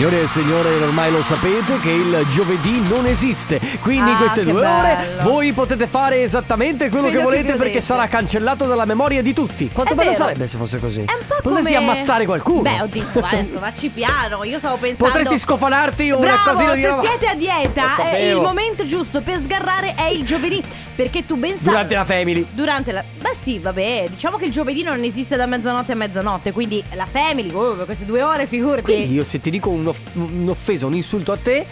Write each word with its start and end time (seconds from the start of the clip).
Signore 0.00 0.22
e 0.22 0.28
signori, 0.28 0.68
ormai 0.82 1.10
lo 1.12 1.22
sapete 1.22 1.78
che 1.78 1.90
il 1.90 2.26
giovedì 2.30 2.80
non 2.88 3.04
esiste. 3.04 3.60
Quindi 3.82 4.08
in 4.08 4.16
Ah, 4.16 4.18
queste 4.20 4.44
che 4.46 4.50
due 4.50 4.64
ore 4.66 4.96
bello. 4.96 5.22
voi 5.30 5.52
potete 5.52 5.86
fare 5.86 6.22
esattamente 6.22 6.88
quello, 6.88 7.08
Quello 7.08 7.10
che 7.10 7.16
che 7.18 7.22
volete 7.22 7.42
volete. 7.48 7.62
perché 7.64 7.80
sarà 7.82 8.08
cancellato 8.08 8.64
dalla 8.64 8.86
memoria 8.86 9.20
di 9.20 9.34
tutti. 9.34 9.68
Quanto 9.70 9.92
È 9.92 9.96
bello 9.96 10.10
vero. 10.12 10.22
sarebbe 10.24 10.46
se 10.46 10.56
fosse 10.56 10.78
così? 10.78 11.00
È 11.00 11.12
un 11.12 11.26
po' 11.28 11.34
Potresti 11.42 11.74
come... 11.74 11.90
ammazzare 11.90 12.24
qualcuno. 12.24 12.62
Beh, 12.62 12.80
oddio, 12.80 13.04
adesso 13.20 13.58
facci 13.58 13.90
piano. 13.90 14.42
Io 14.44 14.58
stavo 14.58 14.76
pensando. 14.78 15.12
Potresti 15.12 15.38
scofanarti 15.38 16.10
un 16.12 16.20
Bravo, 16.20 16.58
di 16.74 16.80
se 16.80 16.94
siete 17.02 17.26
a 17.26 17.34
dieta, 17.34 18.16
il 18.18 18.40
momento 18.40 18.86
giusto 18.86 19.20
per 19.20 19.38
sgarrare 19.38 19.92
è 19.96 20.06
il 20.06 20.24
giovedì. 20.24 20.64
Perché 21.02 21.24
tu 21.24 21.36
ben 21.36 21.56
sai. 21.56 21.72
Durante 21.72 21.94
la 21.94 22.04
family. 22.04 22.46
Durante 22.50 22.92
la. 22.92 23.02
Beh, 23.20 23.34
sì, 23.34 23.58
vabbè. 23.58 24.08
Diciamo 24.10 24.36
che 24.36 24.44
il 24.44 24.52
giovedì 24.52 24.82
non 24.82 25.02
esiste 25.02 25.34
da 25.34 25.46
mezzanotte 25.46 25.92
a 25.92 25.94
mezzanotte. 25.94 26.52
Quindi 26.52 26.84
la 26.92 27.06
family, 27.06 27.50
oh, 27.54 27.74
queste 27.86 28.04
due 28.04 28.22
ore, 28.22 28.46
figurati. 28.46 28.82
Quindi 28.82 29.14
io 29.14 29.24
se 29.24 29.40
ti 29.40 29.48
dico 29.50 29.70
un'off- 29.70 30.14
un'offesa, 30.14 30.84
un 30.84 30.92
insulto 30.94 31.32
a 31.32 31.38
te, 31.42 31.64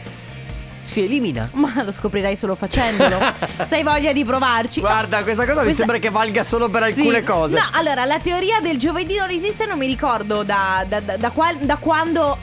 si 0.81 1.03
elimina. 1.05 1.47
Ma 1.53 1.83
lo 1.85 1.93
scoprirai 1.93 2.37
solo 2.37 2.55
facendolo. 2.55 3.19
Se 3.63 3.75
hai 3.77 3.83
voglia 3.83 4.15
di 4.15 4.25
provarci. 4.25 4.81
No, 4.81 4.87
Guarda, 4.87 5.23
questa 5.23 5.43
cosa 5.45 5.59
mi 5.59 5.65
Questa- 5.65 5.83
sembra 5.83 5.99
che 5.99 6.09
valga 6.09 6.43
solo 6.43 6.71
per 6.71 6.85
Sì. 6.85 7.01
alcune 7.01 7.23
cose. 7.23 7.57
No, 7.59 7.65
allora 7.73 8.07
la 8.07 8.19
teoria 8.21 8.61
del 8.63 8.79
giovedì 8.79 9.17
non 9.17 9.29
esiste, 9.29 9.67
non 9.67 9.77
mi 9.77 9.87
ricordo 9.87 10.43
da, 10.43 10.87
da- 10.89 11.01
da- 11.01 11.19
da 11.19 11.29
qual- 11.29 11.59
quando 11.81 12.39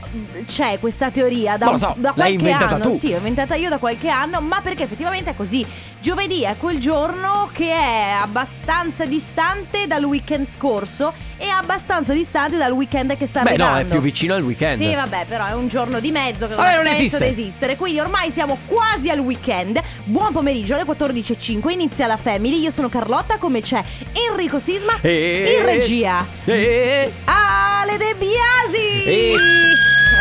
c'è 0.45 0.77
questa 0.79 1.09
teoria. 1.09 1.57
Da, 1.57 1.65
Non 1.65 1.73
lo 1.73 1.79
so, 1.79 1.93
da 1.97 2.13
l'hai 2.13 2.13
qualche 2.13 2.31
inventata 2.33 2.75
anno. 2.75 2.83
tu. 2.91 2.95
Sì, 2.99 3.09
l'ho 3.09 3.17
inventata 3.17 3.55
io 3.55 3.69
da 3.69 3.79
qualche 3.79 4.09
anno, 4.09 4.39
ma 4.41 4.59
perché 4.61 4.83
effettivamente 4.83 5.31
è 5.31 5.35
così. 5.35 5.65
Giovedì 6.05 6.43
è 6.43 6.55
quel 6.59 6.77
giorno 6.77 7.49
che 7.51 7.71
è 7.71 8.11
abbastanza 8.21 9.05
distante 9.05 9.87
dal 9.87 10.03
weekend 10.03 10.45
scorso 10.47 11.11
e 11.35 11.47
abbastanza 11.49 12.13
distante 12.13 12.57
dal 12.57 12.73
weekend 12.73 13.17
che 13.17 13.25
sta 13.25 13.41
Beh, 13.41 13.57
no, 13.57 13.63
arrivando. 13.63 13.87
è 13.87 13.89
più 13.89 14.01
vicino 14.01 14.35
al 14.35 14.43
weekend. 14.43 14.79
Sì, 14.79 14.93
vabbè, 14.93 15.25
però 15.27 15.47
è 15.47 15.55
un 15.55 15.67
giorno 15.67 15.99
di 15.99 16.11
mezzo 16.11 16.45
che 16.47 16.53
non 16.53 16.63
Vabbè, 16.63 16.73
ha 16.77 16.83
non 16.83 16.85
senso 16.95 17.01
esiste. 17.17 17.23
di 17.23 17.31
esistere. 17.31 17.75
Quindi 17.75 17.99
ormai 18.01 18.29
siamo 18.29 18.59
quasi 18.67 19.09
al 19.09 19.17
weekend. 19.17 19.81
Buon 20.03 20.31
pomeriggio 20.31 20.75
alle 20.75 20.83
14.05. 20.83 21.71
Inizia 21.71 22.05
la 22.05 22.17
Family. 22.17 22.59
Io 22.59 22.69
sono 22.69 22.87
Carlotta, 22.87 23.37
come 23.37 23.61
c'è 23.61 23.83
Enrico 24.29 24.59
Sisma 24.59 24.99
E- 25.01 25.55
in 25.57 25.65
regia. 25.65 26.23
E- 26.43 27.11
Ale 27.25 27.97
De 27.97 28.13
Biasi. 28.13 29.03
E- 29.05 29.35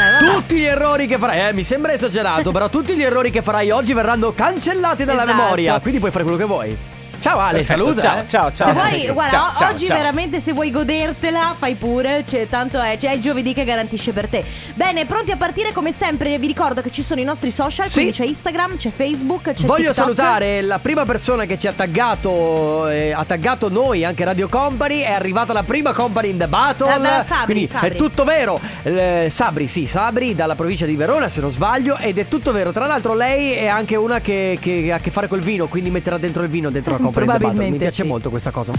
Eh. 0.05 0.19
Tutti 0.19 0.57
gli 0.57 0.65
errori 0.65 1.07
che 1.07 1.17
farai, 1.19 1.49
eh, 1.49 1.53
mi 1.53 1.65
sembra 1.65 1.93
esagerato, 1.93 2.53
però 2.53 2.69
tutti 2.69 2.95
gli 2.95 3.03
errori 3.03 3.31
che 3.31 3.43
farai 3.43 3.71
oggi 3.71 3.93
verranno 3.95 4.33
cancellati 4.33 5.05
dalla 5.05 5.23
Esatto. 5.23 5.37
memoria, 5.43 5.81
quindi 5.81 5.99
puoi 6.01 6.11
fare 6.11 6.25
quello 6.25 6.39
che 6.39 6.45
vuoi. 6.45 6.77
Ciao 7.25 7.39
Ale, 7.39 7.63
Perfetto, 7.63 7.81
saluta. 7.85 8.01
ciao, 8.03 8.19
eh. 8.21 8.27
ciao, 8.29 8.53
ciao. 8.55 8.67
Se 8.67 8.73
vuoi, 8.75 9.13
guarda, 9.15 9.31
Ciao, 9.37 9.47
o- 9.49 9.57
ciao, 9.57 9.71
oggi 9.73 9.87
ciao. 9.87 9.97
veramente 9.97 10.41
se 10.41 10.53
vuoi 10.53 10.71
godertela, 10.71 11.55
fai 11.57 11.75
pure, 11.75 12.23
cioè, 12.29 12.47
tanto 12.51 12.79
è, 12.83 12.99
c'è 12.99 13.13
il 13.13 13.23
giovedì 13.23 13.55
che 13.55 13.65
garantisce 13.65 14.13
per 14.13 14.29
te. 14.29 14.45
Bene, 14.75 15.07
pronti 15.07 15.31
a 15.31 15.37
partire 15.39 15.73
come 15.73 15.91
sempre, 15.91 16.37
vi 16.37 16.47
ricordo 16.47 16.83
che 16.83 16.91
ci 16.93 17.01
sono 17.03 17.23
i 17.23 17.25
nostri 17.25 17.51
social, 17.51 17.87
Sì. 17.87 17.95
quindi 17.95 18.13
c'è 18.13 18.27
Instagram, 18.27 18.77
c'è 18.77 18.91
Facebook, 18.91 19.55
c'è 19.55 19.65
Voglio 19.65 19.93
TikTok. 19.93 19.95
salutare 19.95 20.61
la 20.61 20.79
prima 20.81 21.07
persona 21.07 21.47
che 21.47 21.59
ci 21.59 21.67
ha 21.67 21.73
taggato, 21.73 22.89
eh, 22.89 23.13
ha 23.13 23.25
taggato 23.25 23.71
noi, 23.71 24.05
anche 24.05 24.23
Radio 24.23 24.49
Company. 24.51 25.01
È 25.01 25.13
arrivata 25.13 25.55
la 25.55 25.63
prima 25.63 25.95
Company 25.95 26.29
in 26.29 26.37
the 26.37 26.47
Battle. 26.47 26.99
Beh, 26.99 27.23
Sabri, 27.23 27.45
quindi 27.55 27.67
Sabri. 27.69 27.89
è 27.89 27.97
tutto 27.97 28.25
vero. 28.25 28.61
Eh, 28.83 29.29
Sabri, 29.31 29.69
sì, 29.69 29.87
Sabri 29.87 30.35
dalla 30.35 30.57
provincia 30.57 30.85
di 30.85 30.95
Verona, 30.95 31.31
se 31.31 31.41
non 31.41 31.51
sbaglio. 31.53 31.97
Ed 31.97 32.19
è 32.19 32.29
tutto 32.29 32.53
vero. 32.53 32.71
Tra 32.71 32.85
l'altro, 32.87 33.15
lei 33.15 33.53
è 33.53 33.67
anche 33.67 33.97
una 33.97 34.21
che, 34.21 34.59
che 34.61 34.93
ha 34.93 34.97
a 34.97 34.99
che 34.99 35.11
fare 35.11 35.27
col 35.27 35.41
vino, 35.41 35.69
quindi 35.69 35.89
metterà 35.89 36.19
dentro 36.19 36.43
il 36.43 36.51
vino 36.51 36.69
dentro 36.69 36.91
la 36.93 36.97
Company 37.05 37.13
Battle. 37.15 37.33
Mi 37.33 37.39
Probabilmente 37.39 37.79
piace 37.79 38.03
sì. 38.03 38.09
molto 38.09 38.31
questa 38.31 38.51
cosa. 38.51 38.73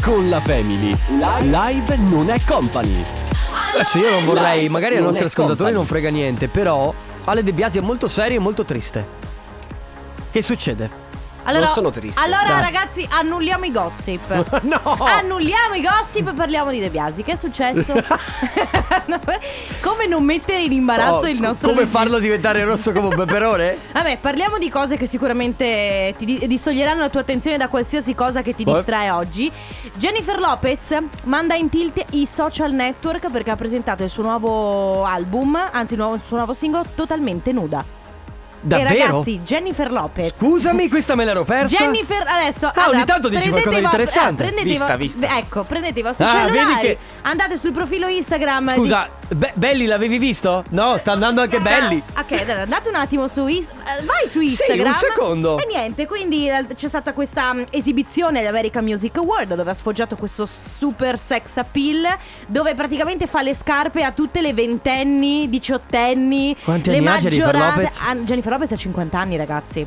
Con 0.00 0.28
la 0.28 0.40
Family. 0.40 0.96
Live 1.42 1.96
non 1.96 2.30
è 2.30 2.38
company. 2.46 3.04
Adesso 3.74 3.98
io 3.98 4.10
non 4.10 4.24
vorrei, 4.24 4.68
magari 4.68 4.96
ai 4.96 5.02
nostri 5.02 5.24
ascoltatori 5.24 5.72
non 5.72 5.86
frega 5.86 6.10
niente, 6.10 6.48
però 6.48 6.92
Ale 7.24 7.42
De 7.42 7.52
Biasi 7.52 7.78
è 7.78 7.80
molto 7.80 8.08
serio 8.08 8.38
e 8.38 8.40
molto 8.40 8.64
triste. 8.64 9.04
Che 10.30 10.42
succede? 10.42 10.99
Allora, 11.50 11.64
Non 11.66 11.74
sono 11.74 11.90
triste. 11.90 12.20
Allora, 12.20 12.42
Dai. 12.54 12.60
ragazzi, 12.62 13.06
annulliamo 13.08 13.64
i 13.64 13.72
gossip. 13.72 14.60
no! 14.62 14.80
Annulliamo 14.98 15.74
i 15.74 15.82
gossip 15.82 16.28
e 16.28 16.32
parliamo 16.32 16.70
di 16.70 16.80
De 16.80 16.88
Biasi. 16.90 17.22
Che 17.22 17.32
è 17.32 17.36
successo? 17.36 17.92
come 19.80 20.06
non 20.06 20.24
mettere 20.24 20.62
in 20.62 20.72
imbarazzo 20.72 21.08
Oh, 21.20 21.28
il 21.28 21.40
nostro 21.40 21.68
Come 21.70 21.86
farlo 21.86 22.18
diventare 22.18 22.64
rosso 22.64 22.92
come 22.92 23.08
un 23.08 23.14
peperone? 23.16 23.76
Vabbè, 23.92 24.18
parliamo 24.18 24.58
di 24.58 24.68
cose 24.70 24.96
che 24.96 25.06
sicuramente 25.06 26.14
ti 26.18 26.24
di- 26.24 26.46
distoglieranno 26.46 27.00
la 27.00 27.08
tua 27.08 27.20
attenzione 27.20 27.56
da 27.56 27.68
qualsiasi 27.68 28.14
cosa 28.14 28.42
che 28.42 28.54
ti 28.54 28.64
Poi? 28.64 28.74
distrae 28.74 29.10
oggi. 29.10 29.50
Jennifer 29.96 30.38
Lopez 30.38 30.96
manda 31.24 31.54
in 31.54 31.68
tilt 31.68 32.02
i 32.12 32.26
social 32.26 32.72
network 32.72 33.30
perché 33.30 33.50
ha 33.50 33.56
presentato 33.56 34.02
il 34.04 34.10
suo 34.10 34.22
nuovo 34.22 35.04
album, 35.04 35.56
anzi 35.72 35.94
il, 35.94 36.00
nuovo- 36.00 36.14
il 36.14 36.22
suo 36.24 36.36
nuovo 36.36 36.54
singolo 36.54 36.84
totalmente 36.94 37.52
nuda. 37.52 37.84
E 38.62 38.66
Davvero? 38.68 39.06
ragazzi, 39.06 39.40
Jennifer 39.42 39.90
Lopez 39.90 40.34
Scusami, 40.36 40.88
questa 40.90 41.14
me 41.14 41.24
l'ero 41.24 41.44
persa. 41.44 41.76
Jennifer, 41.78 42.22
adesso 42.26 42.66
Ah, 42.66 42.72
allora, 42.74 42.96
ogni 42.98 43.04
tanto 43.06 43.28
dici 43.30 43.48
qualcosa 43.48 43.78
di 43.78 43.84
interessante. 43.84 44.42
eh, 44.42 44.46
prendete 44.46 44.68
Vista, 44.68 44.96
vista. 44.96 45.38
Ecco, 45.38 45.62
prendete 45.62 45.98
i 45.98 46.02
vostri 46.02 46.24
Ah, 46.26 46.44
vedi 46.44 46.58
cellulari, 46.58 46.80
che- 46.86 46.98
andate 47.22 47.56
sul 47.56 47.72
profilo 47.72 48.06
Instagram. 48.06 48.74
Scusa, 48.74 49.08
Be- 49.32 49.52
Belli 49.54 49.86
l'avevi 49.86 50.18
visto? 50.18 50.64
No, 50.70 50.96
sta 50.96 51.12
andando 51.12 51.40
anche 51.40 51.56
di... 51.58 51.62
Belli. 51.62 52.02
Ok, 52.18 52.32
allora 52.32 52.62
andate 52.62 52.88
un 52.88 52.96
attimo 52.96 53.28
su 53.28 53.46
Instagram. 53.46 54.04
Vai 54.04 54.28
su 54.28 54.40
Instagram. 54.40 54.86
un 54.88 54.94
secondo. 54.94 55.58
E 55.58 55.66
niente, 55.66 56.06
quindi 56.06 56.48
eh, 56.48 56.66
c'è 56.74 56.88
stata 56.88 57.12
questa 57.12 57.54
mm, 57.54 57.62
esibizione 57.70 58.40
all'American 58.40 58.84
Music 58.84 59.16
Award 59.18 59.54
dove 59.54 59.70
ha 59.70 59.74
sfoggiato 59.74 60.16
questo 60.16 60.46
super 60.46 61.16
sex 61.18 61.56
appeal. 61.58 62.06
Dove 62.46 62.74
praticamente 62.74 63.26
fa 63.28 63.40
le 63.42 63.54
scarpe 63.54 64.02
a 64.02 64.10
tutte 64.10 64.40
le 64.40 64.52
ventenni, 64.52 65.48
diciottenni. 65.48 66.56
Quanti 66.62 66.90
le 66.90 66.96
anni 66.98 67.06
ha 67.08 67.18
Jennifer 67.18 67.44
maggiorate- 67.54 67.80
Lopez? 67.82 68.00
Ah, 68.00 68.14
Jennifer 68.16 68.49
Lopez 68.50 68.72
ha 68.72 68.76
50 68.76 69.18
anni, 69.18 69.36
ragazzi. 69.36 69.86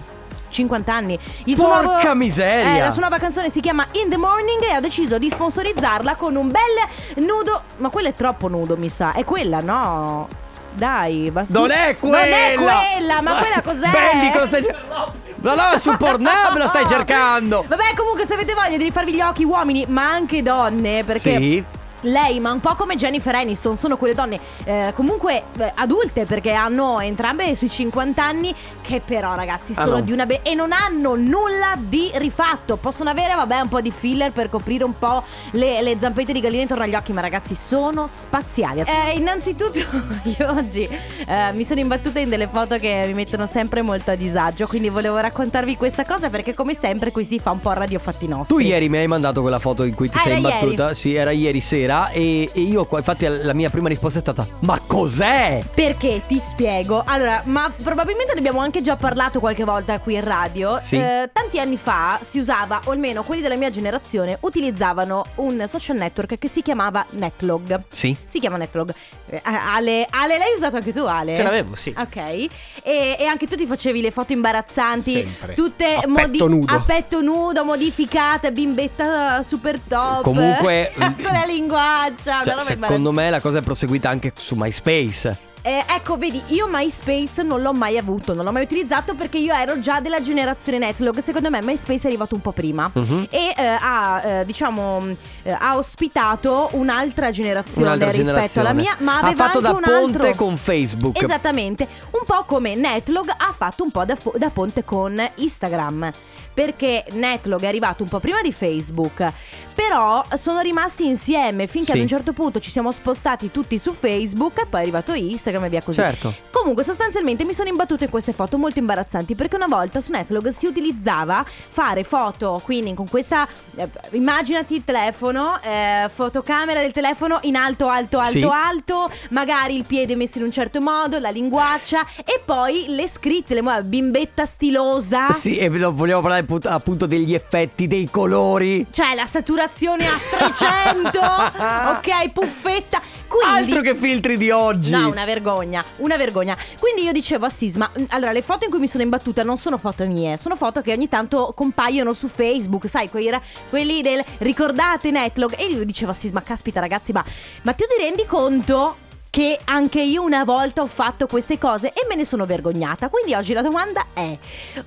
50 0.49 0.93
anni. 0.93 1.19
Il 1.45 1.55
Porca 1.55 1.81
nuovo- 1.81 2.15
miseria. 2.15 2.75
Eh, 2.75 2.79
la 2.79 2.91
sua 2.91 3.01
nuova 3.01 3.17
canzone 3.17 3.49
si 3.49 3.59
chiama 3.59 3.85
In 3.93 4.09
the 4.09 4.17
Morning 4.17 4.61
e 4.63 4.71
ha 4.73 4.79
deciso 4.79 5.17
di 5.17 5.29
sponsorizzarla 5.29 6.15
con 6.15 6.35
un 6.35 6.51
bel 6.51 7.23
nudo. 7.25 7.61
Ma 7.77 7.89
quello 7.89 8.09
è 8.09 8.13
troppo 8.13 8.47
nudo, 8.47 8.77
mi 8.77 8.89
sa. 8.89 9.13
È 9.13 9.23
quella, 9.23 9.61
no? 9.61 10.27
Dai, 10.73 11.29
ma 11.33 11.43
sì. 11.45 11.53
Non 11.53 11.71
è 11.71 11.95
quella. 11.99 12.17
Non 12.19 12.27
è 12.33 12.53
quella, 12.55 13.21
ma 13.21 13.35
quella 13.37 13.61
cos'è? 13.63 13.89
Belli, 13.89 14.31
cosa 14.31 14.47
stai 14.47 14.63
cercando? 14.63 15.13
No, 15.35 15.55
no, 15.55 15.77
su 15.77 15.91
Pornhub 15.97 16.55
la 16.57 16.67
stai 16.67 16.87
cercando. 16.87 17.65
Vabbè, 17.67 17.93
comunque, 17.95 18.25
se 18.25 18.33
avete 18.33 18.53
voglia 18.53 18.77
di 18.77 18.83
rifarvi 18.83 19.13
gli 19.13 19.21
occhi, 19.21 19.43
uomini, 19.43 19.85
ma 19.87 20.09
anche 20.09 20.41
donne, 20.43 21.03
perché. 21.03 21.37
Sì. 21.37 21.63
Lei, 22.03 22.39
ma 22.39 22.51
un 22.51 22.59
po' 22.59 22.75
come 22.75 22.95
Jennifer 22.95 23.33
Aniston, 23.35 23.77
sono 23.77 23.97
quelle 23.97 24.13
donne 24.13 24.39
eh, 24.65 24.91
comunque 24.95 25.43
eh, 25.57 25.71
adulte 25.75 26.25
perché 26.25 26.51
hanno 26.51 26.99
entrambe 26.99 27.55
sui 27.55 27.69
50 27.69 28.23
anni 28.23 28.53
che 28.81 29.01
però 29.03 29.35
ragazzi 29.35 29.71
Ah, 29.75 29.81
sono 29.83 29.95
no. 29.95 30.01
di 30.01 30.11
una 30.11 30.25
be- 30.25 30.41
e 30.43 30.53
non 30.53 30.71
hanno 30.73 31.15
nulla 31.15 31.75
di 31.77 32.11
rifatto. 32.15 32.75
Possono 32.77 33.09
avere 33.09 33.35
vabbè 33.35 33.59
un 33.61 33.69
po' 33.69 33.81
di 33.81 33.91
filler 33.91 34.31
per 34.31 34.49
coprire 34.49 34.83
un 34.83 34.97
po' 34.97 35.23
le, 35.51 35.81
le 35.81 35.95
zampette 35.99 36.33
di 36.33 36.39
gallina 36.41 36.61
intorno 36.63 36.83
agli 36.83 36.95
occhi, 36.95 37.13
ma 37.13 37.21
ragazzi 37.21 37.55
sono 37.55 38.05
spaziali. 38.07 38.81
Eh, 38.81 39.11
innanzitutto 39.15 39.79
io 40.37 40.49
oggi 40.51 40.83
eh, 40.83 41.51
mi 41.53 41.63
sono 41.63 41.79
imbattuta 41.79 42.19
in 42.19 42.29
delle 42.29 42.47
foto 42.47 42.75
che 42.77 43.03
mi 43.07 43.13
mettono 43.13 43.45
sempre 43.45 43.81
molto 43.81 44.11
a 44.11 44.15
disagio, 44.15 44.67
quindi 44.67 44.89
volevo 44.89 45.17
raccontarvi 45.19 45.77
questa 45.77 46.03
cosa 46.05 46.29
perché 46.29 46.53
come 46.53 46.75
sempre 46.75 47.11
qui 47.11 47.23
si 47.23 47.39
fa 47.39 47.51
un 47.51 47.59
po' 47.61 47.71
radio 47.71 47.99
fatti 47.99 48.27
nostri. 48.27 48.55
Tu 48.55 48.61
ieri 48.61 48.89
mi 48.89 48.97
hai 48.97 49.07
mandato 49.07 49.41
quella 49.41 49.59
foto 49.59 49.83
in 49.83 49.95
cui 49.95 50.09
ti 50.09 50.17
Ah, 50.17 50.21
sei 50.21 50.31
era 50.31 50.39
imbattuta. 50.39 50.93
Sì, 50.93 51.15
era 51.15 51.31
ieri 51.31 51.61
sera. 51.61 51.92
E, 52.11 52.49
e 52.51 52.61
io, 52.61 52.85
qua- 52.85 52.99
infatti, 52.99 53.27
la 53.27 53.53
mia 53.53 53.69
prima 53.69 53.87
risposta 53.87 54.19
è 54.19 54.21
stata: 54.21 54.45
Ma 54.59 54.79
cos'è? 54.85 55.61
Perché 55.73 56.21
ti 56.27 56.39
spiego. 56.39 57.03
Allora, 57.05 57.41
ma 57.45 57.71
probabilmente 57.83 58.33
ne 58.33 58.39
abbiamo 58.39 58.59
anche 58.59 58.81
già 58.81 58.95
parlato 58.95 59.39
qualche 59.39 59.63
volta 59.63 59.99
qui 59.99 60.15
in 60.15 60.23
radio. 60.23 60.79
Sì. 60.81 60.95
Eh, 60.95 61.29
tanti 61.31 61.59
anni 61.59 61.77
fa 61.77 62.19
si 62.21 62.39
usava, 62.39 62.81
o 62.85 62.91
almeno 62.91 63.23
quelli 63.23 63.41
della 63.41 63.55
mia 63.55 63.69
generazione, 63.69 64.37
utilizzavano 64.41 65.25
un 65.35 65.63
social 65.67 65.97
network 65.97 66.37
che 66.37 66.47
si 66.47 66.61
chiamava 66.61 67.05
Netlog. 67.11 67.81
Sì. 67.89 68.15
Si 68.23 68.39
chiama 68.39 68.57
Netlog. 68.57 68.93
Eh, 69.29 69.41
Ale, 69.43 70.07
Ale, 70.09 70.37
l'hai 70.37 70.53
usato 70.55 70.75
anche 70.77 70.91
tu, 70.93 71.03
Ale? 71.05 71.35
Ce 71.35 71.43
l'avevo, 71.43 71.75
sì. 71.75 71.93
Ok. 71.97 72.15
E, 72.17 72.49
e 72.83 73.25
anche 73.25 73.47
tu 73.47 73.55
ti 73.55 73.65
facevi 73.65 74.01
le 74.01 74.11
foto 74.11 74.33
imbarazzanti. 74.33 75.11
Sempre. 75.11 75.53
Tutte 75.53 75.95
A 75.95 76.07
petto 76.13 76.47
nudo. 76.47 76.73
a 76.73 76.81
petto 76.81 77.21
nudo, 77.21 77.63
modificate, 77.63 78.51
bimbetta 78.51 79.43
super 79.43 79.79
top. 79.79 80.21
Comunque, 80.23 80.91
Con 80.97 81.31
la 81.31 81.43
linguaccia. 81.45 81.82
Una 81.83 82.43
Cioè, 82.43 82.61
secondo 82.61 83.11
me 83.11 83.29
la 83.29 83.39
cosa 83.39 83.59
è 83.59 83.61
proseguita 83.61 84.09
anche 84.09 84.33
su 84.35 84.55
MySpace. 84.55 85.51
Eh, 85.63 85.83
ecco, 85.87 86.17
vedi, 86.17 86.41
io 86.47 86.67
MySpace 86.69 87.41
non 87.41 87.61
l'ho 87.61 87.73
mai 87.73 87.97
avuto, 87.97 88.33
non 88.33 88.43
l'ho 88.45 88.51
mai 88.51 88.63
utilizzato 88.63 89.15
perché 89.15 89.37
io 89.37 89.53
ero 89.53 89.79
già 89.79 89.99
della 90.01 90.21
generazione 90.21 90.77
Netlog. 90.77 91.17
Secondo 91.19 91.49
me 91.49 91.61
MySpace 91.63 92.03
è 92.03 92.07
arrivato 92.07 92.35
un 92.35 92.41
po' 92.41 92.51
prima 92.51 92.89
Mhm. 92.93 93.27
e 93.29 93.53
eh, 93.57 93.63
ha, 93.79 94.21
eh, 94.23 94.45
diciamo, 94.45 95.01
eh, 95.43 95.51
ha 95.57 95.77
ospitato 95.77 96.69
un'altra 96.73 97.31
generazione 97.31 97.87
Un'altra 97.87 98.07
rispetto 98.11 98.27
generazione. 98.33 98.67
alla 98.69 98.79
mia, 98.79 98.95
ma 98.99 99.15
ha 99.15 99.19
aveva 99.25 99.45
fatto 99.45 99.59
da 99.61 99.73
ponte 99.73 99.91
altro. 99.91 100.35
con 100.35 100.57
Facebook. 100.57 101.21
Esattamente, 101.21 101.87
un 102.11 102.21
po' 102.25 102.43
come 102.45 102.75
Netlog 102.75 103.29
ha 103.29 103.53
fatto 103.55 103.83
un 103.83 103.91
po' 103.91 104.03
da, 104.05 104.15
fo- 104.15 104.33
da 104.37 104.49
ponte 104.49 104.83
con 104.83 105.19
Instagram. 105.35 106.11
Perché 106.53 107.03
Netlog 107.13 107.61
è 107.61 107.65
arrivato 107.65 108.03
un 108.03 108.09
po' 108.09 108.19
prima 108.19 108.39
di 108.43 108.51
Facebook, 108.51 109.27
però 109.73 110.23
sono 110.35 110.59
rimasti 110.59 111.03
insieme 111.07 111.65
finché 111.65 111.87
Sì. 111.87 111.97
ad 111.97 112.01
un 112.01 112.07
certo 112.07 112.31
punto 112.33 112.59
ci 112.59 112.69
siamo 112.69 112.91
spostati 112.91 113.49
tutti 113.49 113.79
su 113.79 113.91
Facebook 113.91 114.59
e 114.59 114.65
poi 114.67 114.79
è 114.81 114.83
arrivato 114.83 115.13
Instagram. 115.13 115.52
Instagram 115.53 115.69
via 115.69 115.81
così. 115.81 115.99
Certo. 115.99 116.33
Comunque, 116.63 116.85
sostanzialmente 116.85 117.43
mi 117.43 117.51
sono 117.51 117.67
imbattuta 117.67 118.05
in 118.05 118.09
queste 118.09 118.31
foto 118.31 118.57
molto 118.57 118.79
imbarazzanti 118.79 119.35
perché 119.35 119.57
una 119.57 119.67
volta 119.67 119.99
su 119.99 120.13
Netlog 120.13 120.47
si 120.47 120.65
utilizzava 120.65 121.43
fare 121.45 122.05
foto, 122.05 122.61
quindi 122.63 122.93
con 122.93 123.09
questa 123.09 123.45
eh, 123.75 123.89
immaginati 124.11 124.75
il 124.75 124.85
telefono, 124.85 125.59
eh, 125.61 126.09
fotocamera 126.09 126.79
del 126.79 126.93
telefono 126.93 127.39
in 127.41 127.57
alto, 127.57 127.89
alto, 127.89 128.17
alto, 128.17 128.31
Sì. 128.31 128.47
alto, 128.49 129.11
magari 129.31 129.75
il 129.75 129.85
piede 129.85 130.15
messo 130.15 130.37
in 130.37 130.45
un 130.45 130.51
certo 130.51 130.79
modo, 130.79 131.19
la 131.19 131.31
linguaccia 131.31 132.05
e 132.23 132.41
poi 132.45 132.85
le 132.87 133.09
scritte, 133.09 133.55
le 133.59 133.81
bimbetta 133.83 134.45
stilosa. 134.45 135.31
Sì, 135.31 135.57
e 135.57 135.67
vogliamo 135.67 136.21
parlare 136.21 136.43
appunto- 136.43 136.69
appunto 136.69 137.05
degli 137.07 137.33
effetti, 137.33 137.87
dei 137.87 138.09
colori. 138.09 138.85
Cioè 138.89 139.15
la 139.15 139.25
saturazione 139.25 140.07
a 140.07 140.17
300 140.29 141.19
Ok, 141.91 142.31
puffetta 142.31 143.01
Quindi 143.27 143.71
Altro 143.73 143.81
che 143.81 143.95
filtri 143.95 144.37
di 144.37 144.49
oggi. 144.51 144.91
No, 144.91 145.09
una 145.09 145.25
vergogna, 145.25 145.83
una 145.97 146.15
vergogna. 146.17 146.52
Quindi 146.79 147.03
io 147.03 147.11
dicevo 147.11 147.45
a 147.45 147.49
Sisma, 147.49 147.89
"Mm, 147.99 148.03
allora 148.09 148.31
le 148.31 148.41
foto 148.41 148.65
in 148.65 148.71
cui 148.71 148.79
mi 148.79 148.87
sono 148.87 149.03
imbattuta 149.03 149.43
non 149.43 149.57
sono 149.57 149.77
foto 149.77 150.05
mie, 150.05 150.37
sono 150.37 150.55
foto 150.55 150.81
che 150.81 150.91
ogni 150.91 151.07
tanto 151.09 151.53
compaiono 151.55 152.13
su 152.13 152.27
Facebook, 152.27 152.87
sai, 152.87 153.09
quei 153.09 153.29
ra- 153.29 153.41
quelli 153.69 154.01
del 154.01 154.23
ricordate 154.39 155.11
Netlog. 155.11 155.55
E 155.57 155.65
io 155.65 155.83
dicevo 155.85 156.11
a 156.11 156.13
Sisma, 156.13 156.41
caspita 156.41 156.79
ragazzi, 156.79 157.11
ma, 157.11 157.23
ma 157.63 157.73
tu 157.73 157.85
ti 157.85 158.01
rendi 158.03 158.25
conto? 158.25 159.11
Che 159.33 159.59
anche 159.63 159.99
io 159.99 160.21
una 160.21 160.43
volta 160.43 160.83
ho 160.83 160.87
fatto 160.87 161.25
queste 161.25 161.57
cose 161.57 161.87
e 161.87 162.05
me 162.07 162.13
ne 162.13 162.23
sono 162.23 162.45
vergognata. 162.45 163.09
Quindi 163.09 163.33
oggi 163.33 163.53
la 163.53 163.63
domanda 163.63 164.05
è: 164.13 164.37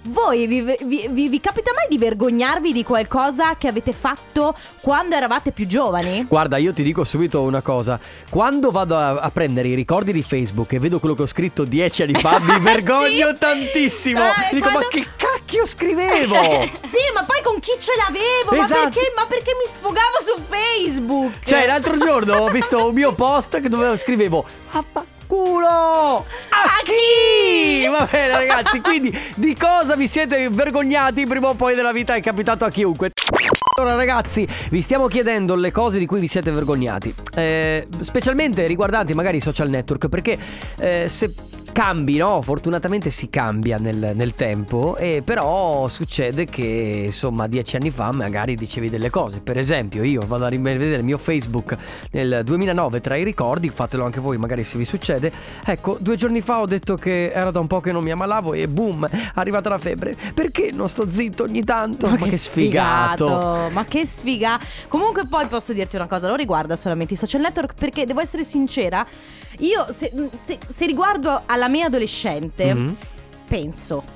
voi 0.02 0.46
vi, 0.46 0.60
vi- 0.84 1.08
vi- 1.10 1.28
vi 1.28 1.40
capita 1.40 1.72
mai 1.74 1.86
di 1.88 1.98
vergognarvi 1.98 2.72
di 2.72 2.84
qualcosa 2.84 3.56
che 3.56 3.66
avete 3.66 3.92
fatto 3.92 4.54
quando 4.80 5.16
eravate 5.16 5.50
più 5.50 5.66
giovani? 5.66 6.26
Guarda, 6.28 6.58
io 6.58 6.72
ti 6.72 6.84
dico 6.84 7.02
subito 7.02 7.42
una 7.42 7.60
cosa. 7.60 7.98
Quando 8.30 8.70
vado 8.70 8.96
a, 8.96 9.14
a 9.18 9.30
prendere 9.32 9.66
i 9.66 9.74
ricordi 9.74 10.12
di 10.12 10.22
Facebook 10.22 10.72
e 10.74 10.78
vedo 10.78 11.00
quello 11.00 11.16
che 11.16 11.22
ho 11.22 11.26
scritto 11.26 11.64
dieci 11.64 12.04
anni 12.04 12.14
fa, 12.14 12.38
mi 12.38 12.60
vergogno 12.60 13.30
Sì. 13.32 13.38
tantissimo. 13.40 14.20
Eh, 14.28 14.32
Dico, 14.54 14.68
quando- 14.70 14.78
ma 14.78 14.86
che 14.88 15.04
cacchio 15.16 15.66
scrivevo? 15.66 16.30
Cioè, 16.32 16.70
sì, 16.86 16.98
ma 17.12 17.24
poi 17.24 17.42
con 17.42 17.58
chi 17.58 17.72
ce 17.80 17.90
l'avevo? 17.96 18.62
Esatto. 18.64 18.80
Ma, 18.84 18.90
perché, 18.90 19.12
ma 19.16 19.26
perché 19.26 19.50
mi 19.60 19.68
sfogavo 19.68 20.20
su 20.20 20.40
Facebook? 20.40 21.32
Cioè, 21.44 21.66
l'altro 21.66 21.96
giorno 21.98 22.36
ho 22.36 22.48
visto 22.48 22.86
un 22.86 22.94
mio 22.94 23.12
post 23.12 23.60
che 23.60 23.68
dove 23.68 23.96
scrivevo 23.96 24.34
Affanculo! 24.70 26.24
A 26.50 26.66
A 26.66 26.82
chi? 26.82 27.86
Va 27.88 28.08
bene, 28.10 28.28
ragazzi, 28.28 28.80
quindi 28.80 29.16
di 29.36 29.56
cosa 29.56 29.96
vi 29.96 30.08
siete 30.08 30.48
vergognati 30.50 31.26
prima 31.26 31.48
o 31.48 31.54
poi 31.54 31.74
nella 31.74 31.92
vita 31.92 32.14
è 32.14 32.20
capitato 32.20 32.64
a 32.64 32.70
chiunque. 32.70 33.10
Allora 33.78 33.94
ragazzi, 33.94 34.46
vi 34.70 34.80
stiamo 34.80 35.06
chiedendo 35.06 35.54
le 35.54 35.70
cose 35.70 35.98
di 35.98 36.06
cui 36.06 36.18
vi 36.18 36.28
siete 36.28 36.50
vergognati, 36.50 37.14
eh, 37.34 37.86
specialmente 38.00 38.66
riguardanti 38.66 39.12
magari 39.14 39.36
i 39.36 39.40
social 39.40 39.68
network, 39.68 40.08
perché 40.08 40.38
eh, 40.78 41.08
se 41.08 41.32
cambi, 41.76 42.16
no? 42.16 42.40
Fortunatamente 42.40 43.10
si 43.10 43.28
cambia 43.28 43.76
nel, 43.76 44.12
nel 44.14 44.34
tempo, 44.34 44.96
e 44.96 45.20
però 45.22 45.88
succede 45.88 46.46
che 46.46 47.02
insomma 47.04 47.46
dieci 47.48 47.76
anni 47.76 47.90
fa 47.90 48.10
magari 48.12 48.54
dicevi 48.54 48.88
delle 48.88 49.10
cose. 49.10 49.40
Per 49.40 49.58
esempio 49.58 50.02
io 50.02 50.22
vado 50.26 50.46
a 50.46 50.48
rivedere 50.48 50.94
il 50.94 51.04
mio 51.04 51.18
Facebook 51.18 51.76
nel 52.12 52.40
2009 52.44 53.02
tra 53.02 53.16
i 53.16 53.24
ricordi, 53.24 53.68
fatelo 53.68 54.06
anche 54.06 54.20
voi 54.20 54.38
magari 54.38 54.64
se 54.64 54.78
vi 54.78 54.86
succede. 54.86 55.30
Ecco, 55.66 55.98
due 56.00 56.16
giorni 56.16 56.40
fa 56.40 56.60
ho 56.60 56.66
detto 56.66 56.94
che 56.96 57.30
era 57.30 57.50
da 57.50 57.60
un 57.60 57.66
po' 57.66 57.82
che 57.82 57.92
non 57.92 58.02
mi 58.02 58.10
ammalavo 58.10 58.54
e 58.54 58.68
boom, 58.68 59.06
è 59.06 59.32
arrivata 59.34 59.68
la 59.68 59.78
febbre. 59.78 60.16
Perché 60.32 60.70
non 60.72 60.88
sto 60.88 61.10
zitto 61.10 61.42
ogni 61.42 61.62
tanto? 61.62 62.08
Ma, 62.08 62.16
che 62.16 62.38
sfigato! 62.38 63.68
Ma 63.72 63.84
che 63.84 64.06
sfiga. 64.06 64.58
Comunque 64.88 65.26
poi 65.26 65.44
posso 65.44 65.74
dirti 65.74 65.96
una 65.96 66.06
cosa, 66.06 66.26
non 66.26 66.38
riguarda 66.38 66.74
solamente 66.74 67.12
i 67.12 67.16
social 67.18 67.42
network 67.42 67.74
perché 67.74 68.06
devo 68.06 68.22
essere 68.22 68.44
sincera, 68.44 69.06
io 69.58 69.86
se, 69.90 70.10
se- 70.42 70.58
se 70.66 70.86
riguardo 70.86 71.42
alla 71.46 71.65
mia 71.68 71.86
adolescente 71.86 72.72
Mhm. 72.74 72.96
penso 73.48 74.14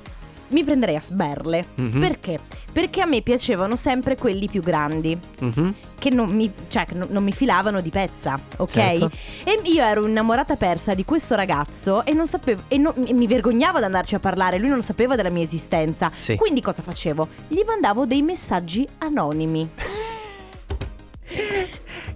mi 0.51 0.65
prenderei 0.65 0.97
a 0.97 1.01
sberle. 1.01 1.65
Mhm. 1.77 2.01
Perché? 2.01 2.39
Perché 2.73 3.01
a 3.03 3.07
me 3.07 3.23
piacevano 3.23 3.77
sempre 3.77 4.17
quelli 4.17 4.49
più 4.49 4.61
grandi. 4.61 5.17
Mhm. 5.39 5.75
Che 5.97 6.11
non 6.11 6.31
mi, 6.31 6.51
cioè, 6.67 6.87
che 6.87 6.95
non- 6.95 7.23
mi 7.23 7.31
filavano 7.33 7.81
di 7.81 7.91
pezza, 7.91 8.37
ok? 8.57 8.71
Certo. 8.73 9.11
E 9.45 9.61
io 9.65 9.85
ero 9.85 10.05
innamorata 10.09 10.57
persa 10.57 10.95
di 10.95 11.05
questo 11.05 11.37
ragazzo 11.37 12.05
e 12.05 12.13
non 12.15 12.27
sapevo. 12.27 12.63
E 12.67 12.79
non- 12.79 12.95
mi 12.97 13.27
vergognavo 13.29 13.79
ad 13.79 13.85
andarci 13.85 14.17
a 14.17 14.19
parlare, 14.19 14.59
lui 14.59 14.71
non 14.71 14.83
sapeva 14.83 15.15
della 15.15 15.29
mia 15.31 15.45
esistenza. 15.45 16.11
Sì. 16.17 16.35
Quindi 16.35 16.61
cosa 16.61 16.83
facevo? 16.83 17.29
Gli 17.47 17.63
mandavo 17.65 18.05
dei 18.05 18.23
messaggi 18.23 18.85
anonimi. 18.99 19.69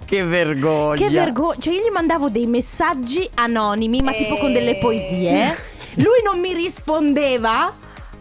Che 0.05 0.25
vergogna! 0.25 0.97
Che 0.97 1.11
vergogna! 1.11 1.57
Cioè, 1.59 1.75
io 1.75 1.81
gli 1.81 1.93
mandavo 1.93 2.29
dei 2.29 2.47
messaggi 2.47 3.29
anonimi, 3.35 4.03
ma 4.03 4.13
tipo 4.13 4.37
con 4.37 4.53
delle 4.53 4.77
poesie. 4.77 5.57
Lui 5.95 6.23
non 6.25 6.41
mi 6.41 6.53
rispondeva. 6.53 7.73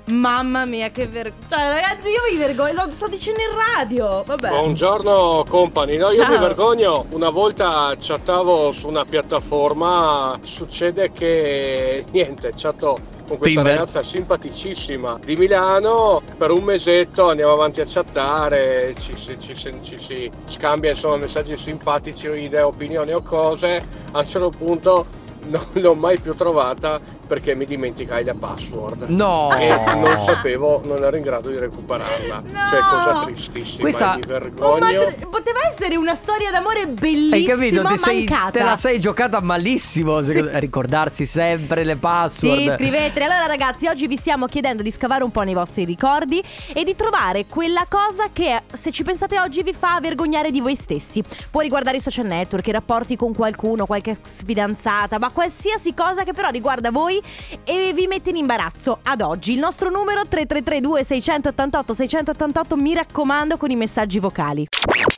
Mamma 0.05 0.65
mia, 0.65 0.89
che 0.89 1.07
vergogna. 1.07 1.47
Cioè, 1.47 1.69
ragazzi, 1.69 2.09
io 2.09 2.19
mi 2.29 2.37
vergogno. 2.37 2.83
Lo 2.85 2.91
sto 2.91 3.07
dicendo 3.07 3.39
in 3.39 3.55
radio. 3.77 4.23
Vabbè. 4.25 4.49
Buongiorno 4.49 5.45
company, 5.47 5.95
no 5.97 6.09
io 6.09 6.21
Ciao. 6.23 6.31
mi 6.31 6.37
vergogno, 6.39 7.05
una 7.11 7.29
volta 7.29 7.95
chattavo 7.97 8.71
su 8.73 8.87
una 8.89 9.05
piattaforma, 9.05 10.37
succede 10.43 11.11
che 11.13 12.03
niente, 12.11 12.51
chatto 12.55 12.97
con 13.25 13.37
questa 13.37 13.61
Tinder. 13.61 13.77
ragazza 13.77 14.01
simpaticissima 14.01 15.19
di 15.23 15.37
Milano, 15.37 16.21
per 16.37 16.51
un 16.51 16.63
mesetto 16.63 17.29
andiamo 17.29 17.53
avanti 17.53 17.79
a 17.79 17.85
chattare, 17.87 18.93
ci 18.99 19.15
si, 19.15 19.39
ci 19.39 19.55
si- 19.55 19.79
ci 19.81 19.97
si 19.97 20.29
scambia 20.45 20.89
insomma 20.89 21.15
messaggi 21.15 21.55
simpatici 21.55 22.27
o 22.27 22.33
idee, 22.35 22.61
opinioni 22.61 23.13
o 23.13 23.21
cose, 23.21 23.81
a 24.11 24.19
un 24.19 24.25
certo 24.27 24.49
punto 24.49 25.21
non 25.45 25.61
l'ho 25.73 25.93
mai 25.93 26.19
più 26.19 26.33
trovata 26.35 26.99
perché 27.33 27.55
mi 27.55 27.65
dimenticai 27.65 28.23
la 28.23 28.35
password. 28.37 29.05
No! 29.07 29.49
E 29.57 29.67
non 29.95 30.15
sapevo, 30.19 30.81
non 30.85 31.03
ero 31.03 31.15
in 31.17 31.23
grado 31.23 31.49
di 31.49 31.57
recuperarla. 31.57 32.43
No. 32.45 32.59
Cioè, 32.69 32.79
cosa 32.79 33.21
tristissima. 33.25 33.81
Questa- 33.81 34.15
Mi 34.15 34.21
Oh, 34.59 34.77
ma 34.77 34.89
vergogno. 34.89 35.05
t- 35.15 35.27
poteva 35.29 35.65
essere 35.67 35.95
una 35.95 36.13
storia 36.13 36.51
d'amore 36.51 36.81
Hai 36.81 36.87
bellissima, 36.87 37.53
capito? 37.55 37.83
Ti 37.87 37.97
sei- 37.97 38.23
mancata. 38.25 38.51
te 38.51 38.63
la 38.63 38.75
sei 38.75 38.99
giocata 38.99 39.41
malissimo. 39.41 40.21
Sì. 40.21 40.41
Ricordarsi 40.59 41.25
sempre 41.25 41.83
le 41.83 41.95
password. 41.95 42.59
Sì, 42.59 42.69
scrivetele. 42.69 43.25
Allora, 43.25 43.47
ragazzi, 43.47 43.87
oggi 43.87 44.05
vi 44.05 44.15
stiamo 44.15 44.45
chiedendo 44.45 44.83
di 44.83 44.91
scavare 44.91 45.23
un 45.23 45.31
po' 45.31 45.41
nei 45.41 45.55
vostri 45.55 45.85
ricordi 45.85 46.43
e 46.73 46.83
di 46.83 46.95
trovare 46.95 47.45
quella 47.47 47.85
cosa 47.89 48.25
che, 48.31 48.61
se 48.71 48.91
ci 48.91 49.03
pensate 49.03 49.39
oggi, 49.39 49.63
vi 49.63 49.73
fa 49.73 49.97
vergognare 49.99 50.51
di 50.51 50.61
voi 50.61 50.75
stessi. 50.75 51.23
Può 51.49 51.61
riguardare 51.61 51.97
i 51.97 52.01
social 52.01 52.25
network, 52.27 52.67
i 52.67 52.71
rapporti 52.71 53.15
con 53.15 53.33
qualcuno, 53.33 53.87
qualche 53.87 54.11
ex 54.11 54.43
fidanzata, 54.45 55.17
ma 55.17 55.31
qualsiasi 55.31 55.93
cosa 55.95 56.23
che 56.23 56.33
però 56.33 56.49
riguarda 56.49 56.91
voi 56.91 57.21
e 57.63 57.91
vi 57.93 58.07
mette 58.07 58.29
in 58.29 58.37
imbarazzo 58.37 58.99
ad 59.03 59.21
oggi. 59.21 59.53
Il 59.53 59.59
nostro 59.59 59.89
numero 59.89 60.21
3332 60.27 61.03
688 61.03 61.93
688, 61.93 62.75
mi 62.75 62.93
raccomando, 62.93 63.57
con 63.57 63.69
i 63.71 63.75
messaggi 63.75 64.19
vocali. 64.19 64.67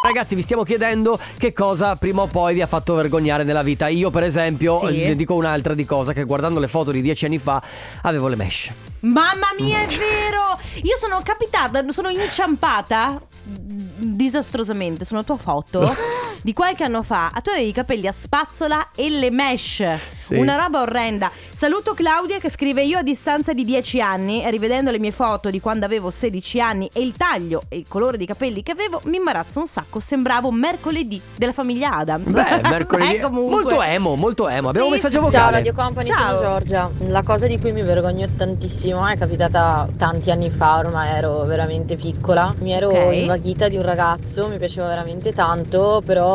Ragazzi, 0.06 0.36
vi 0.36 0.42
stiamo 0.42 0.64
chiedendo 0.64 1.20
che 1.38 1.52
cosa 1.54 1.96
prima 1.96 2.22
o 2.22 2.28
poi 2.28 2.54
vi 2.54 2.62
ha 2.62 2.68
fatto 2.68 2.94
vergognare 2.96 3.44
nella 3.44 3.64
vita. 3.64 3.88
Io, 3.88 4.10
per 4.12 4.24
esempio, 4.24 4.80
Sì. 4.80 5.04
ne 5.04 5.16
dico 5.16 5.34
un'altra 5.34 5.74
di 5.74 5.86
cosa: 5.86 6.14
che 6.14 6.24
guardando 6.24 6.60
le 6.60 6.68
foto 6.68 6.92
di 6.92 7.02
dieci 7.02 7.26
anni 7.26 7.38
fa 7.40 7.62
avevo 8.02 8.28
le 8.28 8.36
mesh. 8.36 8.72
Mamma 9.02 9.48
mia, 9.58 9.80
è 9.82 9.88
vero! 9.88 10.60
Io 10.84 10.98
sono 10.98 11.22
capitata, 11.24 11.84
sono 11.90 12.10
inciampata 12.10 13.20
mm, 13.48 13.80
disastrosamente 14.16 15.06
su 15.06 15.14
una 15.14 15.24
tua 15.24 15.38
foto 15.38 15.96
di 16.46 16.54
qualche 16.54 16.84
anno 16.84 17.02
fa. 17.02 17.32
Tu 17.42 17.50
avevi 17.50 17.70
i 17.70 17.72
capelli 17.72 18.06
a 18.06 18.12
spazzola 18.12 18.90
e 18.96 19.10
le 19.10 19.32
mesh. 19.32 19.84
Sì. 20.16 20.36
Una 20.36 20.56
roba 20.56 20.82
orrenda. 20.82 21.32
Saluto 21.50 21.96
Claudia 21.96 22.38
che 22.38 22.52
scrive 22.52 22.84
io 22.84 23.00
a 23.00 23.02
distanza 23.02 23.52
di 23.52 23.66
10 23.66 24.00
anni, 24.00 24.44
e 24.44 24.52
rivedendo 24.52 24.92
le 24.92 25.00
mie 25.00 25.10
foto 25.10 25.50
di 25.50 25.60
quando 25.60 25.86
avevo 25.86 26.12
16 26.12 26.62
anni 26.62 26.88
e 26.94 27.02
il 27.02 27.16
taglio 27.18 27.64
e 27.68 27.78
il 27.78 27.86
colore 27.88 28.18
dei 28.18 28.28
capelli 28.28 28.62
che 28.62 28.74
avevo, 28.74 29.02
mi 29.06 29.18
imbarazzo 29.18 29.58
un 29.58 29.66
sacco. 29.66 30.00
Sembravo 30.00 30.52
mercoledì 30.52 31.20
della 31.36 31.52
famiglia 31.52 31.96
Adams. 31.96 32.30
Beh, 32.32 32.62
mercoledì. 32.70 33.16
Eh, 33.16 33.20
comunque. 33.22 33.62
molto 33.64 33.82
emo, 33.82 34.14
molto 34.16 34.48
emo. 34.48 34.70
Abbiamo 34.70 34.86
Sì, 34.90 34.94
un 34.94 34.98
messaggio 35.02 35.26
sì, 35.26 35.32
Ciao 35.32 35.42
vocale. 35.46 35.58
Radio 35.58 35.74
Company, 35.74 36.08
Ciao. 36.10 36.38
sono 36.38 36.50
Giorgia. 36.52 36.90
La 37.08 37.24
cosa 37.24 37.48
di 37.48 37.60
cui 37.60 37.72
mi 37.72 37.82
vergogno 37.82 38.28
tantissimo 38.38 39.08
è 39.08 39.18
capitata 39.18 39.88
tanti 39.98 40.30
anni 40.30 40.52
fa, 40.52 40.78
ormai 40.78 41.10
ero 41.10 41.42
veramente 41.42 41.96
piccola. 41.96 42.54
Mi 42.60 42.72
ero 42.72 42.90
Ok. 42.90 43.14
invaghita 43.16 43.68
di 43.68 43.78
un 43.78 43.82
ragazzo, 43.84 44.48
mi 44.48 44.60
piaceva 44.60 44.88
veramente 44.90 45.34
tanto, 45.34 46.04
però 46.06 46.34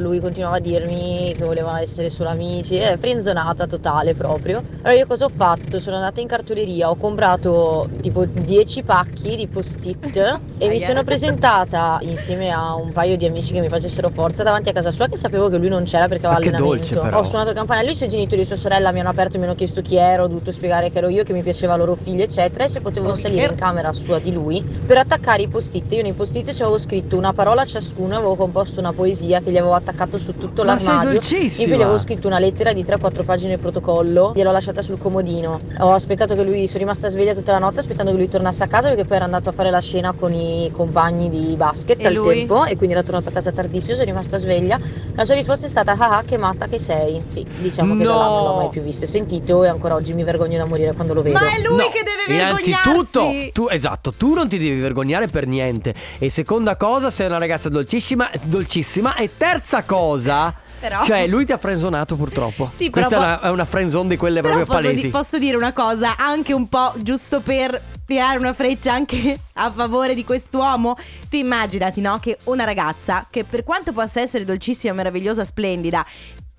lui 0.00 0.20
continuava 0.20 0.56
a 0.56 0.60
dirmi 0.60 1.34
che 1.36 1.44
voleva 1.44 1.80
essere 1.80 2.10
solo 2.10 2.28
amici, 2.28 2.76
è 2.76 2.96
frenzonata 2.98 3.66
totale 3.66 4.14
proprio. 4.14 4.62
Allora 4.82 4.92
io 4.92 5.06
cosa 5.06 5.24
ho 5.26 5.30
fatto? 5.34 5.80
Sono 5.80 5.96
andata 5.96 6.20
in 6.20 6.26
cartoleria, 6.26 6.90
ho 6.90 6.96
comprato 6.96 7.88
tipo 8.00 8.24
10 8.24 8.82
pacchi 8.82 9.36
di 9.36 9.46
post-it 9.46 10.40
e 10.58 10.68
mi 10.68 10.80
sono 10.80 11.04
presentata 11.04 11.98
insieme 12.02 12.50
a 12.50 12.74
un 12.74 12.92
paio 12.92 13.16
di 13.16 13.26
amici 13.26 13.52
che 13.52 13.60
mi 13.60 13.68
facessero 13.68 14.10
forza 14.10 14.42
davanti 14.42 14.68
a 14.68 14.72
casa 14.72 14.90
sua 14.90 15.06
che 15.06 15.16
sapevo 15.16 15.48
che 15.48 15.58
lui 15.58 15.68
non 15.68 15.84
c'era 15.84 16.08
perché 16.08 16.26
aveva 16.26 16.50
Ma 16.50 16.56
dolce, 16.56 16.96
però. 16.96 17.20
Ho 17.20 17.24
suonato 17.24 17.50
il 17.50 17.56
campanello, 17.56 17.90
i 17.90 17.94
suoi 17.94 18.08
genitori 18.08 18.40
e 18.40 18.44
sua 18.44 18.56
sorella 18.56 18.92
mi 18.92 19.00
hanno 19.00 19.10
aperto, 19.10 19.38
mi 19.38 19.44
hanno 19.44 19.54
chiesto 19.54 19.82
chi 19.82 19.96
ero, 19.96 20.24
ho 20.24 20.28
dovuto 20.28 20.52
spiegare 20.52 20.90
che 20.90 20.98
ero 20.98 21.08
io, 21.08 21.22
che 21.22 21.32
mi 21.32 21.42
piaceva 21.42 21.76
loro 21.76 21.96
figlio, 22.00 22.22
eccetera, 22.22 22.64
e 22.64 22.68
se 22.68 22.80
potevo 22.80 23.14
Stalker. 23.14 23.30
salire 23.30 23.52
in 23.52 23.58
camera 23.58 23.92
sua 23.92 24.18
di 24.18 24.32
lui 24.32 24.62
per 24.62 24.98
attaccare 24.98 25.42
i 25.42 25.48
post-it. 25.48 25.92
Io 25.92 26.02
nei 26.02 26.12
post-it 26.12 26.52
ci 26.52 26.62
avevo 26.62 26.78
scritto 26.78 27.16
una 27.16 27.32
parola 27.32 27.62
a 27.62 27.66
ciascuno, 27.66 28.16
avevo 28.16 28.34
composto 28.34 28.80
una 28.80 28.92
poesia 28.92 29.40
che 29.42 29.50
gli 29.50 29.56
avevo 29.56 29.74
attaccato 29.74 30.18
su 30.18 30.36
tutto 30.36 30.64
Ma 30.64 30.78
sei 30.78 30.88
l'armadio. 30.94 31.12
dolcissima. 31.20 31.62
In 31.64 31.68
cui 31.70 31.78
gli 31.78 31.82
avevo 31.82 31.98
scritto 31.98 32.26
una 32.26 32.38
lettera 32.38 32.72
di 32.72 32.84
3-4 32.84 33.24
pagine 33.24 33.58
protocollo, 33.58 34.32
gliel'ho 34.34 34.50
lasciata 34.52 34.82
sul 34.82 34.98
comodino. 34.98 35.60
Ho 35.80 35.92
aspettato 35.92 36.34
che 36.34 36.42
lui, 36.42 36.66
sono 36.66 36.78
rimasta 36.80 37.08
sveglia 37.08 37.34
tutta 37.34 37.52
la 37.52 37.58
notte 37.58 37.80
aspettando 37.80 38.10
che 38.12 38.16
lui 38.18 38.28
tornasse 38.28 38.62
a 38.62 38.66
casa 38.66 38.88
perché 38.88 39.04
poi 39.04 39.16
era 39.16 39.24
andato 39.24 39.48
a 39.48 39.52
fare 39.52 39.70
la 39.70 39.80
scena 39.80 40.12
con 40.12 40.32
i 40.32 40.70
compagni 40.72 41.28
di 41.28 41.54
basket 41.56 42.00
E 42.00 42.06
al 42.06 42.12
lui? 42.14 42.34
tempo 42.38 42.64
e 42.64 42.76
quindi 42.76 42.94
era 42.94 43.02
tornato 43.02 43.28
a 43.28 43.32
casa 43.32 43.52
tardissimo, 43.52 43.92
sono 43.94 44.04
rimasta 44.04 44.38
sveglia. 44.38 44.78
La 45.14 45.24
sua 45.24 45.34
risposta 45.34 45.66
è 45.66 45.68
stata 45.68 45.92
ah 45.92 46.16
ah, 46.18 46.22
che 46.24 46.38
matta 46.38 46.66
che 46.68 46.78
sei. 46.78 47.22
Sì, 47.28 47.44
diciamo 47.58 47.96
che 47.96 48.04
da 48.04 48.14
là 48.14 48.26
non 48.28 48.42
l'ho 48.44 48.50
No. 48.52 48.56
mai 48.56 48.68
più 48.70 48.82
visto 48.82 49.04
e 49.04 49.08
sentito 49.08 49.64
e 49.64 49.68
ancora 49.68 49.94
oggi 49.94 50.12
mi 50.14 50.22
vergogno 50.24 50.58
da 50.58 50.64
morire 50.64 50.92
quando 50.92 51.14
lo 51.14 51.22
vedo. 51.22 51.38
Ma 51.38 51.54
è 51.54 51.60
lui 51.60 51.76
No, 51.76 51.84
che 51.88 52.02
deve 52.04 52.20
Innanzitutto, 52.40 53.20
vergognarsi. 53.22 53.50
tu, 53.52 53.66
esatto, 53.70 54.12
tu 54.12 54.34
non 54.34 54.48
ti 54.48 54.58
devi 54.58 54.80
vergognare 54.80 55.26
per 55.28 55.46
niente. 55.46 55.94
E 56.18 56.30
seconda 56.30 56.76
cosa, 56.76 57.10
sei 57.10 57.26
una 57.26 57.38
ragazza 57.38 57.68
dolcissima, 57.68 58.30
dolcissima. 58.42 59.16
E 59.22 59.30
terza 59.36 59.82
cosa, 59.84 60.52
Però- 60.80 61.04
cioè 61.04 61.26
lui 61.28 61.44
ti 61.44 61.52
ha 61.52 61.58
frenzonato 61.58 62.16
purtroppo. 62.16 62.68
Sì, 62.70 62.90
però 62.90 63.06
Questa 63.06 63.16
è 63.16 63.18
po- 63.36 63.40
una, 63.42 63.48
è 63.48 63.52
una 63.52 63.64
friendzone 63.64 64.08
di 64.08 64.16
quelle 64.16 64.40
proprio 64.40 64.64
posso, 64.64 64.80
palesi. 64.80 65.02
di- 65.02 65.08
posso 65.10 65.38
dire 65.38 65.56
una 65.56 65.72
cosa, 65.72 66.16
anche 66.16 66.52
un 66.52 66.68
po' 66.68 66.92
giusto 66.96 67.40
per 67.40 67.80
tirare 68.04 68.38
una 68.38 68.52
freccia 68.52 68.92
anche 68.92 69.38
a 69.54 69.70
favore 69.70 70.14
di 70.14 70.24
quest'uomo. 70.24 70.96
Tu 71.30 71.36
immaginati, 71.36 72.00
no? 72.00 72.18
Che 72.18 72.36
una 72.44 72.64
ragazza 72.64 73.26
che 73.30 73.44
per 73.44 73.62
quanto 73.62 73.92
possa 73.92 74.20
essere 74.20 74.44
dolcissima, 74.44 74.92
meravigliosa, 74.92 75.44
splendida. 75.44 76.04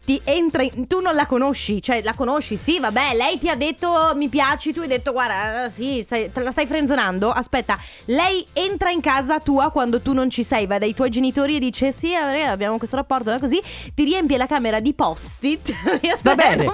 Ti 0.05 0.19
entra 0.25 0.63
in- 0.63 0.85
tu 0.85 0.99
non 0.99 1.15
la 1.15 1.25
conosci, 1.25 1.81
cioè 1.81 2.01
la 2.03 2.13
conosci, 2.13 2.57
sì, 2.57 2.77
vabbè, 2.77 3.15
lei 3.15 3.37
ti 3.37 3.47
ha 3.47 3.55
detto 3.55 4.11
mi 4.15 4.27
piaci, 4.27 4.73
tu 4.73 4.81
hai 4.81 4.87
detto 4.87 5.13
guarda, 5.13 5.63
eh, 5.65 5.69
sì, 5.69 6.01
stai- 6.03 6.29
te 6.29 6.41
la 6.41 6.51
stai 6.51 6.67
frenzonando. 6.67 7.31
Aspetta, 7.31 7.79
lei 8.05 8.45
entra 8.51 8.89
in 8.89 8.99
casa 8.99 9.39
tua 9.39 9.69
quando 9.71 10.01
tu 10.01 10.11
non 10.11 10.29
ci 10.29 10.43
sei, 10.43 10.67
va 10.67 10.77
dai 10.77 10.93
tuoi 10.93 11.09
genitori 11.09 11.55
e 11.55 11.59
dice 11.59 11.93
sì, 11.93 12.11
eh, 12.11 12.41
abbiamo 12.41 12.77
questo 12.77 12.97
rapporto, 12.97 13.33
così, 13.39 13.61
ti 13.95 14.03
riempie 14.03 14.35
la 14.35 14.45
camera 14.47 14.81
di 14.81 14.93
post-it. 14.93 15.73
Va 16.21 16.35
bene, 16.35 16.65
È 16.65 16.69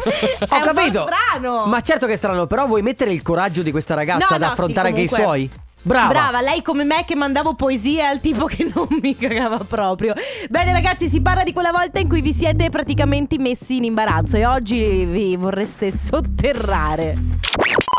ho 0.49 0.61
capito. 0.61 1.05
strano. 1.07 1.65
Ma 1.67 1.81
certo 1.81 2.07
che 2.07 2.13
è 2.13 2.15
strano, 2.15 2.47
però 2.47 2.65
vuoi 2.65 2.81
mettere 2.81 3.11
il 3.11 3.21
coraggio 3.21 3.61
di 3.61 3.69
questa 3.69 3.93
ragazza 3.93 4.25
No, 4.27 4.35
ad 4.35 4.41
no, 4.41 4.45
sì, 4.47 4.51
affrontare 4.53 4.87
anche 4.87 5.01
i 5.01 5.07
comunque. 5.07 5.23
suoi? 5.47 5.49
Brava. 5.81 6.09
Brava, 6.09 6.41
lei 6.41 6.61
come 6.61 6.83
me 6.83 7.05
che 7.05 7.15
mandavo 7.15 7.53
poesie 7.53 8.05
al 8.05 8.19
tipo 8.19 8.45
che 8.45 8.69
non 8.73 8.87
mi 9.01 9.15
cagava 9.15 9.59
proprio. 9.59 10.13
Bene 10.49 10.73
ragazzi, 10.73 11.07
si 11.07 11.21
parla 11.21 11.43
di 11.43 11.53
quella 11.53 11.71
volta 11.71 11.99
in 11.99 12.09
cui 12.09 12.21
vi 12.21 12.33
siete 12.33 12.69
praticamente 12.69 13.37
messi 13.39 13.77
in 13.77 13.85
imbarazzo 13.85 14.35
e 14.37 14.45
oggi 14.45 15.05
vi 15.05 15.35
vorreste 15.37 15.91
sotterrare. 15.91 17.48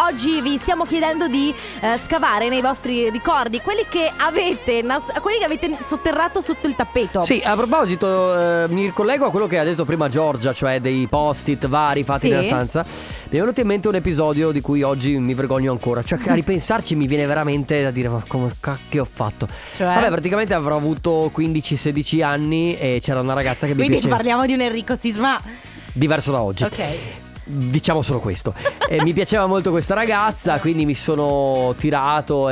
Oggi 0.02 0.40
vi 0.40 0.56
stiamo 0.58 0.84
chiedendo 0.84 1.26
di 1.26 1.52
eh, 1.80 1.96
scavare 1.98 2.48
nei 2.48 2.60
vostri 2.60 3.10
ricordi 3.10 3.60
quelli 3.60 3.84
che 3.88 4.10
avete 4.16 4.82
nas- 4.82 5.12
quelli 5.20 5.38
che 5.38 5.44
avete 5.44 5.76
sotterrato 5.82 6.40
sotto 6.40 6.66
il 6.66 6.74
tappeto. 6.76 7.22
Sì, 7.22 7.40
a 7.44 7.54
proposito, 7.56 8.38
eh, 8.64 8.68
mi 8.68 8.84
ricollego 8.86 9.26
a 9.26 9.30
quello 9.30 9.46
che 9.46 9.58
ha 9.58 9.64
detto 9.64 9.84
prima 9.84 10.08
Giorgia, 10.08 10.52
cioè 10.52 10.80
dei 10.80 11.06
post-it 11.08 11.66
vari 11.66 12.02
fatti 12.04 12.20
Sì. 12.20 12.28
nella 12.28 12.42
stanza. 12.42 12.84
Mi 13.30 13.36
è 13.36 13.40
venuto 13.40 13.60
in 13.60 13.66
mente 13.66 13.88
un 13.88 13.94
episodio 13.94 14.50
di 14.50 14.60
cui 14.60 14.82
oggi 14.82 15.18
mi 15.18 15.34
vergogno 15.34 15.70
ancora. 15.70 16.02
Cioè, 16.02 16.18
a 16.26 16.34
ripensarci 16.34 16.94
mi 16.96 17.06
viene 17.06 17.26
veramente 17.26 17.82
da 17.82 17.90
dire: 17.90 18.08
Ma 18.08 18.22
come 18.26 18.50
cacchio 18.58 19.02
ho 19.02 19.08
fatto? 19.10 19.46
Cioè? 19.76 19.86
Vabbè, 19.86 20.08
praticamente 20.08 20.54
avrò 20.54 20.76
avuto 20.76 21.30
15-16 21.34 22.22
anni 22.22 22.76
e 22.78 22.98
c'era 23.02 23.20
una 23.20 23.34
ragazza 23.34 23.66
che 23.66 23.72
mi 23.72 23.78
Quindi 23.78 23.96
piaceva. 23.98 24.16
parliamo 24.16 24.46
di 24.46 24.52
un 24.54 24.60
Enrico 24.60 24.94
Sisma. 24.96 25.38
Diverso 25.92 26.32
da 26.32 26.40
oggi. 26.42 26.64
Ok. 26.64 26.82
Diciamo 27.52 28.00
solo 28.00 28.20
questo. 28.20 28.54
E 28.88 29.02
mi 29.02 29.12
piaceva 29.12 29.46
molto 29.46 29.70
questa 29.72 29.94
ragazza, 29.94 30.60
quindi 30.60 30.84
mi 30.86 30.94
sono 30.94 31.74
tirato. 31.76 32.48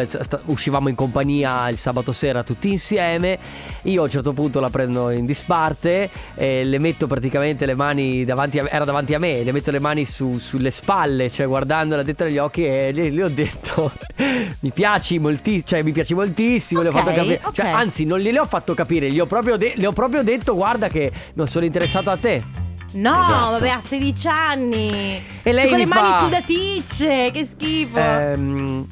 uscivamo 0.46 0.88
in 0.88 0.96
compagnia 0.96 1.68
il 1.68 1.76
sabato 1.76 2.10
sera 2.10 2.42
tutti 2.42 2.68
insieme. 2.68 3.38
Io 3.82 4.00
a 4.00 4.04
un 4.04 4.10
certo 4.10 4.32
punto 4.32 4.58
la 4.58 4.70
prendo 4.70 5.10
in 5.10 5.24
disparte, 5.24 6.10
e 6.34 6.64
le 6.64 6.78
metto 6.78 7.06
praticamente 7.06 7.64
le 7.64 7.74
mani 7.74 8.24
davanti 8.24 8.58
a 8.58 8.64
me. 8.64 8.70
Era 8.70 8.84
davanti 8.84 9.14
a 9.14 9.20
me, 9.20 9.44
le 9.44 9.52
metto 9.52 9.70
le 9.70 9.78
mani 9.78 10.04
su- 10.04 10.38
sulle 10.38 10.72
spalle, 10.72 11.30
cioè 11.30 11.46
guardandola 11.46 12.02
dentro 12.02 12.26
negli 12.26 12.38
occhi, 12.38 12.66
e 12.66 12.90
le, 12.92 13.10
le 13.10 13.22
ho 13.22 13.28
detto: 13.28 13.92
Mi 14.60 14.70
piaci 14.72 15.20
moltissimo. 15.20 15.62
Cioè, 15.64 15.82
mi 15.82 15.92
piaci 15.92 16.14
moltissimo. 16.14 16.82
le 16.82 16.88
ho 16.88 16.92
fatto 16.92 17.12
capire. 17.12 17.40
ok. 17.40 17.52
Cioè, 17.54 17.68
anzi, 17.68 18.04
non 18.04 18.18
gliele 18.18 18.40
ho 18.40 18.46
fatto 18.46 18.74
capire, 18.74 19.10
gli 19.12 19.20
ho 19.20 19.26
de- 19.56 19.74
le 19.76 19.86
ho 19.86 19.92
proprio 19.92 20.24
detto: 20.24 20.56
Guarda, 20.56 20.88
che 20.88 21.12
non 21.34 21.46
sono 21.46 21.64
interessato 21.64 22.10
a 22.10 22.16
te. 22.16 22.66
No, 22.92 23.18
Esatto. 23.20 23.50
vabbè, 23.50 23.68
ha 23.68 23.80
16 23.80 24.28
anni. 24.28 25.22
E 25.42 25.52
lei 25.52 25.68
con 25.68 25.78
le 25.78 25.86
mani 25.86 26.10
fa- 26.10 26.18
sudaticce, 26.20 27.30
che 27.32 27.44
schifo. 27.44 27.98
Ehm, 27.98 28.86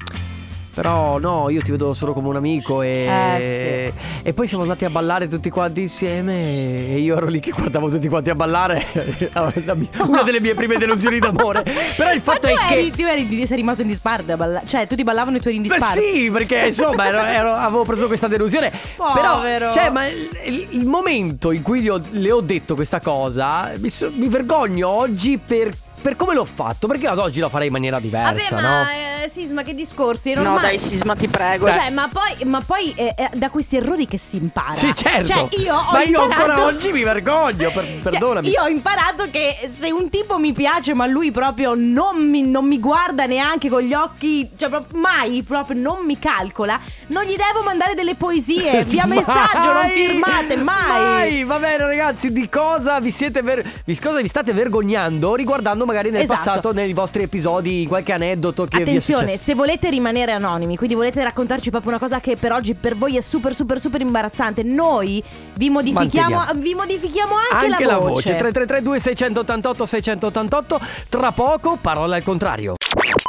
però 0.77 1.17
no, 1.17 1.49
io 1.49 1.63
ti 1.63 1.71
vedo 1.71 1.95
solo 1.95 2.13
come 2.13 2.29
un 2.29 2.37
amico 2.37 2.83
e, 2.83 3.07
Eh, 3.09 3.93
e 4.23 4.33
poi 4.35 4.47
siamo 4.47 4.63
andati 4.63 4.85
a 4.85 4.91
ballare 4.91 5.27
tutti 5.27 5.49
quanti 5.49 5.81
insieme 5.81 6.51
e 6.91 6.99
io 6.99 7.17
ero 7.17 7.29
lì 7.29 7.41
che 7.41 7.51
guardavo 7.51 7.89
tutti 7.89 8.09
quanti 8.09 8.29
a 8.29 8.35
ballare. 8.35 8.85
La 9.33 9.75
Una 10.07 10.23
delle 10.23 10.39
mie 10.39 10.53
prime 10.55 10.77
delusioni 10.77 11.19
d'amore. 11.19 11.63
Però 11.97 12.13
il 12.13 12.21
fatto 12.21 12.47
è 12.47 12.51
tu 12.53 12.57
che... 12.69 12.75
eri, 12.75 12.91
tu 12.91 13.03
eri, 13.05 13.47
sei 13.47 13.57
rimasto 13.57 13.81
in 13.81 13.89
disparte 13.89 14.33
a 14.33 14.37
ballare. 14.37 14.67
Cioè, 14.67 14.87
tutti 14.87 15.03
ballavano 15.03 15.39
e 15.39 15.41
tu 15.41 15.49
eri 15.49 15.57
in 15.57 15.63
Beh, 15.63 15.69
disparte. 15.69 16.01
sì, 16.03 16.31
perché 16.31 16.67
insomma 16.67 17.07
ero- 17.07 17.23
ero- 17.25 17.55
avevo 17.55 17.85
preso 17.85 18.07
questa 18.07 18.29
delusione. 18.29 18.71
Povero. 18.97 19.41
Però, 19.41 19.73
cioè, 19.73 19.89
ma 19.89 20.07
il, 20.07 20.67
il- 20.73 20.85
momento 20.87 21.53
in 21.53 21.63
cui 21.63 21.89
ho- 21.89 22.01
le 22.11 22.31
ho 22.31 22.41
detto 22.43 22.75
questa 22.75 23.01
cosa, 23.01 23.73
mi, 23.79 23.89
so- 23.89 24.13
mi 24.15 24.29
vergogno 24.29 24.89
oggi 24.89 25.39
per, 25.39 25.71
per 26.03 26.17
come 26.17 26.35
l'ho 26.35 26.45
fatto. 26.45 26.87
Perché 26.87 27.07
ad 27.07 27.19
oggi 27.19 27.41
lo 27.41 27.49
farei 27.49 27.69
in 27.69 27.73
maniera 27.73 27.99
diversa, 27.99 28.57
Vabbè, 28.57 28.67
no? 28.67 28.73
ma 28.75 28.91
eh, 28.91 29.16
Sisma, 29.29 29.63
che 29.63 29.75
discorsi? 29.75 30.33
È 30.33 30.35
No, 30.43 30.59
dai, 30.59 30.79
Sisma, 30.79 31.15
ti 31.15 31.29
prego. 31.29 31.71
Cioè, 31.71 31.91
ma 31.91 32.09
poi, 32.09 32.45
ma 32.45 32.61
poi 32.61 32.93
eh, 32.95 33.15
è 33.15 33.31
da 33.35 33.51
questi 33.51 33.77
errori 33.77 34.07
che 34.07 34.19
si 34.19 34.37
impara. 34.37 34.75
Sì, 34.75 34.95
certo. 34.95 35.27
Cioè, 35.29 35.49
io 35.61 35.75
ho 35.75 35.93
Ma 35.93 36.03
io 36.03 36.23
imparato... 36.23 36.51
ancora 36.51 36.65
oggi 36.67 36.93
mi 36.93 37.03
vergogno, 37.03 37.71
per- 37.71 37.85
Cioè, 37.85 38.01
perdonami. 38.03 38.49
io 38.49 38.63
ho 38.63 38.69
imparato 38.69 39.25
che 39.31 39.69
se 39.69 39.91
un 39.91 40.09
tipo 40.11 40.39
mi 40.39 40.53
piace, 40.53 40.95
ma 40.95 41.07
lui 41.07 41.31
proprio 41.31 41.75
non 41.77 42.17
mi, 42.29 42.43
non 42.43 42.67
mi 42.67 42.79
guarda 42.81 43.27
neanche 43.27 43.69
con 43.69 43.81
gli 43.83 43.95
occhi, 43.95 44.51
cioè 44.57 44.69
proprio 44.69 45.01
mai, 45.01 45.43
proprio 45.43 45.81
non 45.81 46.05
mi 46.05 46.19
calcola, 46.19 46.79
non 47.09 47.25
gli 47.25 47.37
devo 47.37 47.65
mandare 47.65 47.95
delle 47.95 48.15
poesie 48.15 48.85
via 48.89 49.07
messaggio, 49.07 49.73
non 49.73 49.89
firmate, 49.89 50.57
mai. 50.57 51.03
Mai, 51.03 51.45
va 51.45 51.59
bene 51.59 51.79
ragazzi, 51.79 52.33
di 52.33 52.49
cosa 52.49 52.99
vi 53.01 53.11
siete 53.11 53.43
ver- 53.43 53.65
di 53.85 53.99
cosa 53.99 54.21
vi 54.21 54.29
state 54.29 54.53
vergognando 54.53 55.35
riguardando 55.35 55.85
magari 55.85 56.11
nel 56.11 56.23
Esatto. 56.23 56.39
passato 56.45 56.73
nei 56.73 56.93
vostri 56.93 57.23
episodi 57.23 57.85
qualche 57.89 58.13
aneddoto 58.13 58.65
che 58.65 58.83
vi 58.85 58.97
è 58.97 59.01
Attenzione, 59.17 59.37
successo. 59.39 59.45
se 59.45 59.55
volete 59.55 59.91
rimanere 59.91 60.33
anonimi, 60.33 60.77
quindi 60.77 60.95
volete 60.95 61.23
raccontarci 61.23 61.71
proprio 61.71 61.91
una 61.91 62.01
cosa 62.01 62.21
che 62.21 62.37
per 62.37 62.53
oggi 62.53 62.75
per 62.75 62.97
voi 62.97 63.17
è 63.17 63.21
super 63.21 63.55
super 63.55 63.81
super 63.81 64.01
imbarazzante, 64.01 64.63
noi 64.63 65.23
vi 65.55 65.71
modifichiamo, 65.71 66.43
vi 66.57 66.75
modifichiamo 66.75 67.35
anche, 67.35 67.67
Anche 67.75 67.85
la, 67.85 67.93
la 67.93 67.99
voce 67.99 68.37
3332 68.37 69.01
688 69.01 69.87
688 69.87 70.81
tra 71.09 71.33
poco 71.33 71.79
parole 71.81 72.17
al 72.17 72.23
contrario. 72.23 72.75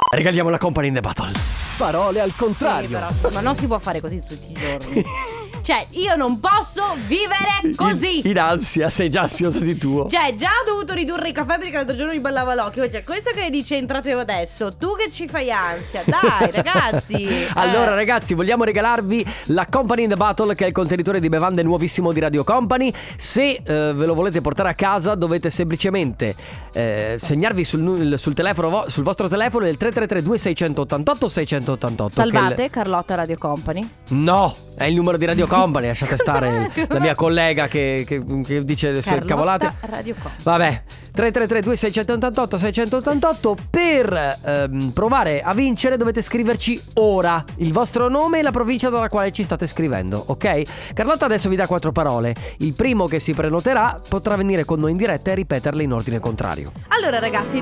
Regaliamo 0.09 0.49
la 0.49 0.57
company 0.57 0.87
in 0.87 0.93
the 0.93 1.01
battle. 1.01 1.31
Parole 1.77 2.21
al 2.21 2.31
Sì, 2.31 2.37
contrario. 2.37 2.89
però, 2.89 3.11
sì, 3.11 3.27
ma 3.33 3.41
non 3.41 3.55
si 3.55 3.67
può 3.67 3.77
fare 3.77 4.01
così 4.01 4.19
tutti 4.19 4.51
i 4.51 4.53
giorni. 4.53 5.03
cioè, 5.67 5.85
io 5.91 6.15
non 6.15 6.39
posso 6.39 6.95
vivere 7.07 7.75
così. 7.75 8.19
In, 8.19 8.29
in 8.31 8.39
ansia, 8.39 8.89
sei 8.89 9.09
già 9.09 9.23
ansiosa 9.23 9.59
di 9.59 9.77
tuo. 9.77 10.07
Cioè, 10.07 10.33
già 10.35 10.47
ho 10.47 10.65
dovuto 10.65 10.93
ridurre 10.93 11.27
i 11.27 11.31
caffè 11.33 11.57
perché 11.57 11.73
l'altro 11.75 11.93
giorno 11.93 12.13
mi 12.13 12.21
ballava 12.21 12.53
l'occhio. 12.53 12.89
Cioè, 12.89 13.03
questo 13.03 13.31
che 13.33 13.49
dice 13.49 13.75
entrate 13.75 14.13
adesso, 14.13 14.73
tu 14.77 14.95
che 14.95 15.11
ci 15.11 15.27
fai 15.27 15.51
ansia. 15.51 16.03
Dai, 16.05 16.51
ragazzi. 16.55 17.27
Allora 17.55 17.91
Eh. 17.91 17.95
ragazzi 17.95 18.33
vogliamo 18.33 18.63
regalarvi 18.63 19.25
la 19.47 19.67
Company 19.69 20.03
in 20.03 20.09
the 20.09 20.15
Battle 20.15 20.55
che 20.55 20.63
è 20.63 20.67
il 20.67 20.73
contenitore 20.73 21.19
di 21.19 21.27
bevande 21.27 21.63
nuovissimo 21.63 22.13
di 22.13 22.19
Radio 22.21 22.45
Company 22.45 22.93
Se 23.17 23.61
eh, 23.63 23.93
ve 23.93 24.05
lo 24.05 24.13
volete 24.13 24.39
portare 24.39 24.69
a 24.69 24.73
casa 24.73 25.15
dovete 25.15 25.49
semplicemente 25.49 26.33
eh, 26.71 27.17
segnarvi 27.19 27.63
sul, 27.65 28.13
sul 28.17 28.33
telefono 28.33 28.85
sul 28.87 29.03
vostro 29.03 29.27
telefono 29.27 29.67
il 29.67 29.75
3332 29.75 30.37
688 30.37 31.27
688 31.27 32.13
che 32.13 32.21
è 32.21 32.25
il- 32.25 32.31
Salvate 32.31 32.69
Carlotta 32.69 33.15
Radio 33.15 33.37
Company. 33.37 33.89
No, 34.09 34.55
è 34.77 34.85
il 34.85 34.95
numero 34.95 35.17
di 35.17 35.25
Radio 35.25 35.47
Company, 35.47 35.56
lasciate 35.65 36.17
stare 36.17 36.71
la 36.87 36.99
mia 36.99 37.15
collega 37.15 37.67
che, 37.67 38.03
che- 38.05 38.23
che 38.43 38.63
dice 38.63 38.91
le 38.91 39.01
sue 39.01 39.11
Carlotta 39.11 39.27
cavolate 39.27 39.73
Radio 39.81 40.13
Company. 40.13 40.43
Vabbè, 40.43 40.83
3332 41.11 41.75
688 41.75 42.57
688 42.57 43.55
per 43.69 44.37
ehm, 44.43 44.89
provare 44.91 45.41
a 45.41 45.53
vincere 45.53 45.97
dovete 45.97 46.21
scriverci 46.21 46.79
ora 46.95 47.43
il 47.57 47.73
vostro 47.73 48.07
nome 48.07 48.39
e 48.39 48.41
la 48.41 48.51
provincia 48.51 48.89
dalla 48.89 49.09
quale 49.09 49.31
ci 49.31 49.43
state 49.43 49.65
scrivendo, 49.67 50.23
ok? 50.27 50.93
Carlotta 50.93 51.25
adesso 51.25 51.49
vi 51.49 51.55
dà 51.55 51.67
quattro 51.67 51.91
parole. 51.91 52.35
Il 52.57 52.73
primo 52.73 53.07
che 53.07 53.19
si 53.19 53.33
prenoterà 53.33 53.99
potrà 54.07 54.35
venire 54.35 54.65
con 54.65 54.79
noi 54.79 54.91
in 54.91 54.97
diretta 54.97 55.31
e 55.31 55.35
ripeterle 55.35 55.83
in 55.83 55.93
ordine 55.93 56.19
contrario. 56.19 56.71
Allora, 56.89 57.19
ragazzi. 57.19 57.61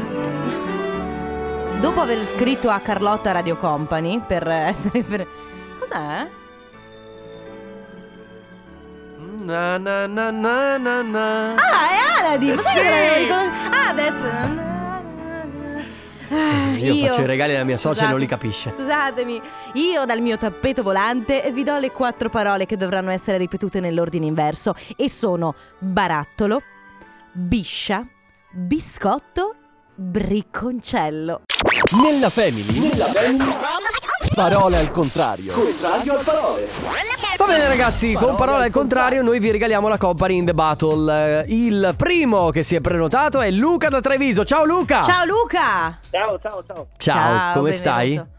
Dopo 1.79 2.01
aver 2.01 2.23
scritto 2.25 2.69
a 2.69 2.79
Carlotta 2.79 3.31
Radio 3.31 3.57
Company 3.57 4.21
per 4.25 4.47
essere. 4.47 5.01
Per... 5.03 5.27
Cos'è? 5.79 6.27
Na 9.45 9.77
na 9.77 10.07
na 10.07 10.31
na 10.31 10.77
na 10.77 11.01
na. 11.03 11.53
Ah, 11.55 11.89
è 11.89 12.19
Aladdin! 12.23 12.55
Ma 12.55 12.61
sai 12.63 12.73
Sì! 12.73 12.79
che 12.79 12.89
l'avevo 12.89 13.15
riconosciuto? 13.19 13.75
Ah, 13.75 13.89
adesso. 13.89 14.63
Ah, 16.31 16.77
io, 16.77 16.93
io- 16.93 17.07
faccio 17.09 17.21
i 17.21 17.25
regali 17.27 17.53
alla 17.53 17.63
mia 17.63 17.77
socia 17.77 18.05
e 18.05 18.09
non 18.09 18.17
li 18.19 18.25
capisce. 18.25 18.71
Scusatemi, 18.71 19.39
io 19.73 20.05
dal 20.05 20.19
mio 20.21 20.37
tappeto 20.39 20.81
volante 20.81 21.51
vi 21.53 21.61
do 21.63 21.77
le 21.77 21.91
quattro 21.91 22.29
parole 22.29 22.65
che 22.65 22.75
dovranno 22.75 23.11
essere 23.11 23.37
ripetute 23.37 23.79
nell'ordine 23.79 24.25
inverso 24.25 24.73
e 24.95 25.07
sono 25.11 25.53
barattolo, 25.77 26.63
biscia, 27.31 28.03
biscotto, 28.51 29.53
bricconcello. 29.93 31.41
Nella 32.01 32.31
family. 32.31 32.79
Nella 32.79 33.05
family. 33.05 33.53
Parole 34.33 34.77
al 34.79 34.89
contrario. 34.89 35.53
Contrario 35.53 36.17
al 36.17 36.23
parole. 36.23 36.67
Va 37.37 37.47
bene 37.47 37.67
ragazzi, 37.67 38.13
con 38.13 38.35
parole 38.35 38.65
al 38.65 38.71
contrario 38.71 39.21
noi 39.21 39.39
vi 39.39 39.51
regaliamo 39.51 39.89
la 39.89 39.97
Company 39.97 40.37
in 40.37 40.45
the 40.45 40.53
Battle. 40.53 41.43
Eh, 41.43 41.53
Il 41.53 41.93
primo 41.97 42.49
che 42.49 42.63
si 42.63 42.75
è 42.75 42.81
prenotato 42.81 43.41
è 43.41 43.51
Luca 43.51 43.89
da 43.89 43.99
Treviso. 43.99 44.45
Ciao 44.45 44.63
Luca! 44.63 45.01
Ciao 45.01 45.25
Luca! 45.25 45.99
Ciao, 46.09 46.39
ciao, 46.39 46.63
ciao. 46.65 46.87
Ciao, 46.97 47.53
come 47.53 47.73
stai? 47.73 48.13
benvenuto. 48.13 48.33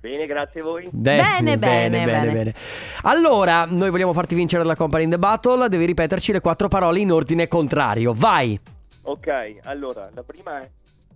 Bene, 0.00 0.26
grazie 0.26 0.60
a 0.60 0.64
voi. 0.64 0.88
Bene, 0.90 1.56
bene, 1.56 1.56
bene, 1.56 2.04
bene. 2.04 2.32
bene. 2.32 2.54
Allora, 3.02 3.64
noi 3.64 3.88
vogliamo 3.88 4.12
farti 4.12 4.34
vincere 4.34 4.64
la 4.64 4.76
Company 4.76 5.04
in 5.04 5.10
the 5.10 5.18
Battle. 5.18 5.68
Devi 5.68 5.86
ripeterci 5.86 6.32
le 6.32 6.40
quattro 6.40 6.68
parole 6.68 6.98
in 6.98 7.10
ordine 7.10 7.48
contrario. 7.48 8.12
Vai! 8.14 8.58
Ok, 9.04 9.56
allora, 9.64 10.08
la 10.12 10.22
prima 10.22 10.58
è 10.58 10.68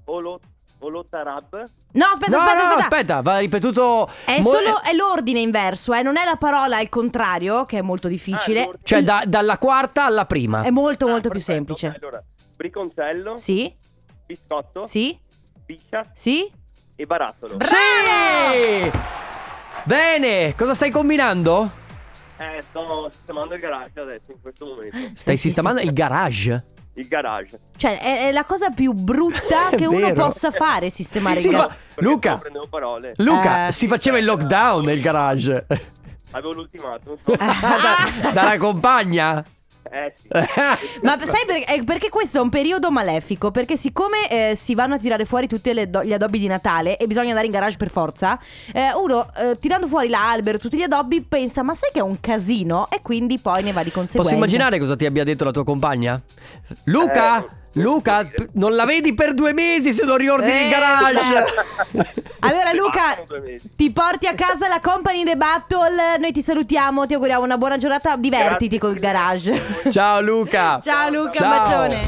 Olo, 0.07 0.41
Olotarab. 0.79 1.65
No, 1.93 2.05
aspetta, 2.13 2.37
no, 2.37 2.43
aspetta, 2.43 2.55
no, 2.55 2.69
aspetta. 2.69 2.77
aspetta, 2.77 3.21
va 3.23 3.39
ripetuto. 3.39 4.11
È 4.25 4.37
mo- 4.41 4.49
solo 4.49 4.83
è 4.83 4.93
l'ordine 4.95 5.41
inverso, 5.41 5.95
eh, 5.95 6.03
non 6.03 6.17
è 6.19 6.25
la 6.25 6.37
parola 6.37 6.77
al 6.77 6.89
contrario, 6.91 7.65
che 7.65 7.79
è 7.79 7.83
molto 7.83 8.09
difficile. 8.09 8.63
Ah. 8.65 8.71
Cioè, 8.83 9.03
da- 9.03 9.23
dalla 9.27 9.57
quarta 9.59 10.05
alla 10.05 10.27
prima. 10.27 10.63
È 10.63 10.71
molto, 10.71 11.07
Ah, 11.07 11.11
molto 11.11 11.31
più 11.31 11.39
perfetto. 11.41 11.75
semplice. 11.77 11.97
Allora, 11.99 12.23
briconcello, 12.57 13.37
Sì, 13.39 13.75
biscotto, 14.27 14.85
sì, 14.85 15.19
biscia 15.65 16.03
sì. 16.13 16.51
e 16.95 17.07
barattolo. 17.07 17.57
Sì! 17.61 18.91
Bene, 19.85 20.55
cosa 20.57 20.75
stai 20.75 20.91
combinando? 20.91 21.71
Eh, 22.39 22.61
sto 22.61 23.09
sistemando 23.11 23.55
il 23.55 23.61
garage 23.61 23.99
adesso, 24.01 24.33
in 24.33 24.41
questo 24.43 24.67
momento. 24.67 24.97
Stai 25.15 25.37
sì, 25.37 25.47
sistemando 25.47 25.81
sì. 25.81 25.87
il 25.87 25.93
garage? 25.93 26.65
Il 26.97 27.09
garage. 27.09 27.59
Cioè, 27.77 27.99
è, 27.99 28.29
è 28.29 28.33
la 28.33 28.45
cosa 28.45 28.71
più 28.71 28.93
brutta 28.93 29.69
che 29.77 29.87
uno 29.87 30.09
vero. 30.09 30.15
possa 30.25 30.51
fare, 30.51 30.91
sistemare 30.91 31.39
Sì, 31.41 31.49
il 31.49 31.53
ma- 31.53 31.59
garage. 31.61 31.79
Perché 31.95 32.11
Luca. 32.11 32.43
parole. 32.71 33.13
Luca, 33.17 33.67
Eh. 33.69 33.73
si 33.73 33.87
faceva 33.87 34.19
il 34.19 34.25
lockdown 34.25 34.85
nel 34.85 35.01
garage. 35.01 35.67
Avevo 36.33 36.53
l'ultimatum. 36.53 37.17
Da- 37.25 38.31
dalla 38.33 38.57
compagna? 38.59 39.45
Eh 39.91 40.13
sì. 40.17 40.29
Ma 41.03 41.19
sai 41.25 41.45
perché? 41.47 41.75
eh, 41.75 41.85
Perché 41.85 42.09
questo 42.09 42.39
è 42.39 42.41
un 42.41 42.49
periodo 42.49 42.91
malefico. 42.91 43.51
Perché 43.51 43.77
siccome 43.77 44.29
eh, 44.29 44.55
si 44.57 44.75
vanno 44.75 44.95
a 44.95 44.99
tirare 44.99 45.25
fuori 45.25 45.47
tutti 45.49 45.73
do- 45.89 46.03
gli 46.05 46.13
addobbi 46.13 46.39
di 46.39 46.47
Natale 46.47 46.97
e 46.97 47.07
bisogna 47.07 47.29
andare 47.29 47.47
in 47.47 47.53
garage 47.53 47.77
per 47.77 47.91
forza, 47.91 48.39
eh, 48.73 48.89
uno 48.95 49.29
eh, 49.37 49.59
tirando 49.59 49.87
fuori 49.87 50.09
l'albero, 50.09 50.59
tutti 50.59 50.77
gli 50.77 50.83
addobbi, 50.83 51.23
pensa: 51.23 51.63
Ma 51.63 51.75
sai 51.75 51.91
che 51.93 51.99
è 52.01 52.03
un 52.03 52.19
casino? 52.21 52.89
E 52.91 53.01
quindi 53.03 53.39
poi 53.39 53.63
ne 53.63 53.73
va 53.73 53.83
di 53.83 53.91
conseguenza. 53.91 54.19
Posso 54.23 54.35
immaginare 54.35 54.79
cosa 54.79 54.97
ti 54.97 55.07
abbia 55.07 55.25
detto 55.25 55.45
la 55.45 55.51
tua 55.51 55.65
compagna? 55.65 56.21
Luca, 56.85 57.39
Eh, 57.45 57.49
Luca, 57.77 58.27
non 58.53 58.75
la 58.75 58.85
vedi 58.85 59.13
per 59.15 59.35
due 59.35 59.53
mesi 59.53 59.93
se 59.93 60.05
non 60.05 60.17
riordini 60.17 60.51
il 60.61 60.67
Eh, 60.67 60.69
garage. 60.71 61.45
Allora, 62.41 62.73
Luca. 62.73 63.17
Ti 63.77 63.91
porti 63.93 64.27
a 64.27 64.35
casa 64.35 64.69
la 64.69 64.81
Company 64.81 65.25
The 65.25 65.37
Battle. 65.37 66.19
Noi 66.19 66.33
ti 66.33 66.41
salutiamo, 66.43 67.07
ti 67.07 67.15
auguriamo 67.15 67.45
una 67.45 67.59
buona 67.59 67.77
giornata. 67.77 68.17
Divertiti 68.17 68.79
Grazie 68.79 68.79
col 68.79 68.99
garage. 68.99 69.63
Ciao 69.91 70.21
Luca. 70.21 70.81
Ciao 70.83 71.11
Luca, 71.11 71.33
Ciao. 71.33 71.51
un 71.51 71.59
bacione. 71.59 72.07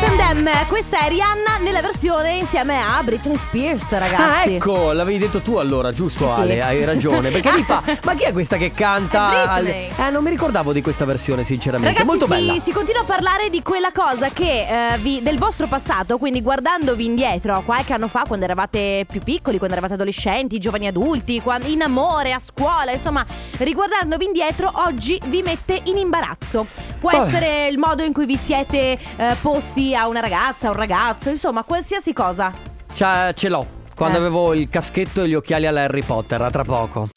S&M, 0.00 0.48
questa 0.68 0.98
è 1.06 1.08
Rihanna 1.08 1.56
nella 1.62 1.80
versione 1.80 2.34
insieme 2.36 2.78
a 2.78 3.02
Britney 3.02 3.38
Spears, 3.38 3.92
Ah, 3.92 3.98
ragazzi. 3.98 4.54
ecco, 4.56 4.92
l'avevi 4.92 5.16
detto 5.18 5.40
tu 5.40 5.56
allora, 5.56 5.90
giusto 5.90 6.26
Sì. 6.28 6.40
Ale? 6.40 6.62
Hai 6.62 6.84
ragione. 6.84 7.30
Perché 7.30 7.52
mi 7.52 7.62
fa. 7.62 7.82
Ma 8.04 8.14
chi 8.14 8.24
è 8.24 8.32
questa 8.32 8.58
che 8.58 8.72
canta? 8.72 9.56
Britney. 9.58 9.88
Eh, 9.96 10.10
non 10.10 10.22
mi 10.22 10.28
ricordavo 10.28 10.72
di 10.74 10.82
questa 10.82 11.06
versione, 11.06 11.44
sinceramente. 11.44 11.88
Ragazzi, 11.98 12.06
Molto 12.06 12.26
si, 12.26 12.30
bella. 12.46 12.58
si 12.58 12.72
continua 12.72 13.00
a 13.02 13.04
parlare 13.04 13.48
di 13.48 13.62
quella 13.62 13.90
cosa 13.90 14.28
che 14.28 14.66
eh, 14.92 14.98
vi- 14.98 15.22
del 15.22 15.38
vostro 15.38 15.66
passato, 15.66 16.18
quindi 16.18 16.42
guardandovi 16.42 17.04
indietro 17.04 17.62
qualche 17.64 17.94
anno 17.94 18.08
fa, 18.08 18.24
quando 18.26 18.44
eravate 18.44 19.06
più 19.08 19.20
piccoli, 19.22 19.56
quando 19.56 19.76
eravate 19.76 19.94
adolescenti, 19.94 20.58
giovani 20.58 20.88
adulti, 20.88 21.40
quan- 21.40 21.62
in 21.64 21.80
amore, 21.80 22.32
a 22.34 22.38
scuola, 22.38 22.90
insomma, 22.92 23.24
riguardandovi 23.56 24.24
indietro, 24.26 24.70
oggi 24.74 25.18
vi 25.28 25.40
mette 25.42 25.80
in 25.84 25.96
imbarazzo. 25.96 26.66
Può 27.00 27.10
Vabbè. 27.10 27.24
essere 27.26 27.66
il 27.68 27.78
modo 27.78 28.02
in 28.02 28.12
cui 28.12 28.26
vi 28.26 28.36
siete 28.36 28.98
eh, 29.16 29.36
posti 29.40 29.85
a 29.94 30.08
una 30.08 30.20
ragazza, 30.20 30.68
a 30.68 30.70
un 30.70 30.76
ragazzo, 30.76 31.28
insomma, 31.30 31.62
qualsiasi 31.64 32.12
cosa. 32.12 32.52
C'ha- 32.92 33.32
ce 33.34 33.48
l'ho. 33.48 33.66
Quando 33.94 34.16
Eh. 34.18 34.20
avevo 34.20 34.52
il 34.52 34.68
caschetto 34.68 35.22
e 35.22 35.28
gli 35.28 35.34
occhiali 35.34 35.66
alla 35.66 35.82
Harry 35.84 36.02
Potter, 36.02 36.40
a 36.42 36.50
tra 36.50 36.64
poco. 36.64 37.08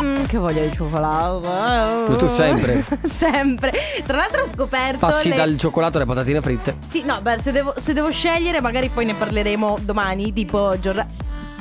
Mm, 0.00 0.24
che 0.24 0.38
voglia 0.38 0.62
di 0.64 0.72
cioccolato. 0.72 2.16
Tu 2.16 2.28
sempre. 2.28 2.84
sempre. 3.02 3.72
Tra 4.06 4.16
l'altro 4.18 4.42
ho 4.42 4.46
scoperto. 4.46 4.98
Passi 4.98 5.28
le- 5.30 5.36
dal 5.36 5.58
cioccolato 5.58 5.96
alle 5.98 6.06
patatine 6.06 6.40
fritte. 6.40 6.76
Sì, 6.84 7.02
no, 7.04 7.20
beh, 7.20 7.40
se 7.40 7.52
devo, 7.52 7.74
se 7.76 7.92
devo 7.92 8.10
scegliere, 8.10 8.60
magari 8.60 8.88
poi 8.88 9.04
ne 9.04 9.14
parleremo 9.14 9.78
domani. 9.82 10.32
Tipo, 10.32 10.78
giorna- 10.80 11.06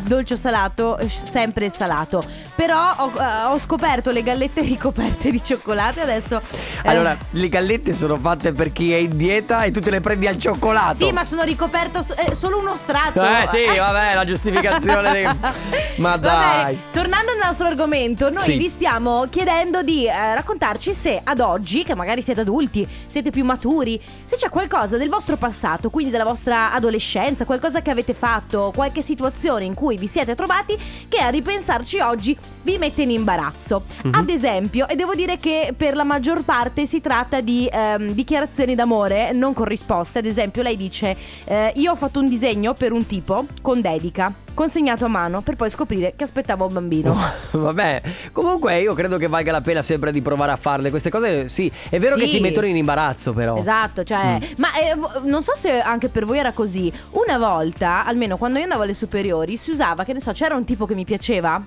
dolce 0.02 0.34
o 0.34 0.38
salato, 0.38 0.98
eh, 0.98 1.10
sempre 1.10 1.70
salato. 1.70 2.24
Però 2.56 2.94
ho, 2.98 3.12
eh, 3.20 3.44
ho 3.52 3.60
scoperto 3.60 4.12
le 4.12 4.24
gallette 4.24 4.62
ricoperte 4.62 5.32
di 5.32 5.42
cioccolato 5.44 6.00
e 6.00 6.04
adesso. 6.04 6.42
eh, 6.84 6.90
Allora, 6.90 7.18
le 7.32 7.50
gallette 7.50 7.94
sono 7.94 8.18
fatte 8.18 8.52
per 8.54 8.72
chi 8.72 8.94
è 8.94 8.98
in 8.98 9.16
dieta 9.18 9.64
e 9.64 9.72
tu 9.72 9.80
te 9.80 9.90
le 9.90 10.02
prendi 10.02 10.28
al 10.28 10.38
cioccolato. 10.38 10.96
Sì, 10.96 11.12
ma 11.12 11.24
sono 11.24 11.44
ricoperto 11.44 12.00
eh, 12.16 12.36
solo 12.36 12.60
uno 12.60 12.76
strato. 12.76 13.22
Eh 13.24 13.48
sì, 13.52 13.78
vabbè, 13.78 14.16
la 14.16 14.26
giustificazione 14.26 15.12
dei- 15.12 15.30
Ma 15.98 16.18
dai. 16.18 16.64
bene, 16.76 16.78
tornando 16.92 17.32
al 17.32 17.38
nostro 17.44 17.68
argomento, 17.68 18.30
noi 18.30 18.44
Sì. 18.44 18.58
vi 18.58 18.70
stiamo 18.70 19.28
chiedendo 19.30 19.82
di 19.84 20.06
eh, 20.08 20.36
raccontarci 20.36 20.94
se 20.94 21.20
ad 21.24 21.40
oggi, 21.40 21.84
che 21.84 21.96
magari 21.96 22.22
siete 22.22 22.42
adulti, 22.42 22.88
siete 23.06 23.30
più 23.30 23.44
maturi, 23.46 24.00
se 24.26 24.36
c'è 24.36 24.50
qualcosa 24.50 24.98
del 24.98 25.10
vostro 25.10 25.36
passato, 25.38 25.90
quindi 25.90 26.12
della 26.12 26.24
vostra 26.24 26.72
adolescenza, 26.74 27.46
qualcosa 27.46 27.82
che 27.82 27.92
avete 27.92 28.14
fatto, 28.14 28.72
qualche 28.76 29.02
situazione 29.02 29.66
in 29.66 29.74
cui 29.74 29.91
vi 29.98 30.08
siete 30.08 30.36
trovati 30.36 30.78
che 31.08 31.20
a 31.20 31.30
ripensarci 31.30 32.00
oggi 32.00 32.38
vi 32.64 32.78
mette 32.78 33.02
in 33.02 33.12
imbarazzo. 33.12 33.84
Mhm. 34.04 34.12
Ad 34.14 34.30
esempio, 34.30 34.88
e 34.88 34.96
devo 34.96 35.14
dire 35.16 35.38
che 35.38 35.74
per 35.76 35.96
la 35.96 36.04
maggior 36.04 36.44
parte 36.44 36.86
si 36.86 37.02
tratta 37.02 37.42
di 37.42 37.70
ehm, 37.72 38.12
dichiarazioni 38.12 38.76
d'amore 38.76 39.32
non 39.34 39.54
corrisposte. 39.54 40.20
Ad 40.20 40.26
esempio, 40.26 40.62
lei 40.62 40.78
dice: 40.78 41.16
eh, 41.46 41.72
Io 41.76 41.92
ho 41.92 41.96
fatto 41.96 42.20
un 42.20 42.28
disegno 42.28 42.74
per 42.74 42.92
un 42.92 43.06
tipo 43.06 43.46
con 43.62 43.82
dedica, 43.82 44.34
consegnato 44.54 45.06
a 45.06 45.08
mano, 45.08 45.42
per 45.42 45.56
poi 45.56 45.70
scoprire 45.70 46.14
che 46.16 46.24
aspettava 46.24 46.66
un 46.66 46.74
bambino. 46.74 47.18
Vabbè, 47.52 48.02
comunque 48.32 48.80
io 48.80 48.94
credo 48.94 49.18
che 49.18 49.28
valga 49.28 49.52
la 49.52 49.62
pena 49.62 49.82
sempre 49.82 50.12
di 50.12 50.22
provare 50.22 50.52
a 50.52 50.56
farle 50.58 50.90
queste 50.90 51.10
cose. 51.10 51.48
Sì, 51.50 51.72
è 51.90 52.00
vero 52.00 52.16
che 52.16 52.26
Sì. 52.26 52.32
ti 52.32 52.40
mettono 52.40 52.68
in 52.68 52.76
imbarazzo, 52.76 53.34
però. 53.34 53.56
Esatto, 53.56 54.04
cioè, 54.04 54.38
Mm. 54.40 54.44
ma 54.58 54.68
eh, 54.80 54.96
non 55.28 55.42
so 55.42 55.54
se 55.56 55.80
anche 55.80 56.10
per 56.10 56.26
voi 56.26 56.38
era 56.40 56.52
così. 56.52 56.92
Una 57.12 57.38
volta, 57.38 58.06
almeno 58.06 58.38
quando 58.38 58.58
io 58.58 58.64
andavo 58.64 58.84
alle 58.84 58.94
superiori, 58.94 59.58
si 59.58 59.72
usava, 59.72 60.04
che 60.04 60.14
ne 60.14 60.22
so, 60.22 60.32
c'era 60.32 60.56
un 60.56 60.64
tipo 60.66 60.86
che 60.86 60.96
mi 60.96 61.06
piaceva. 61.06 61.62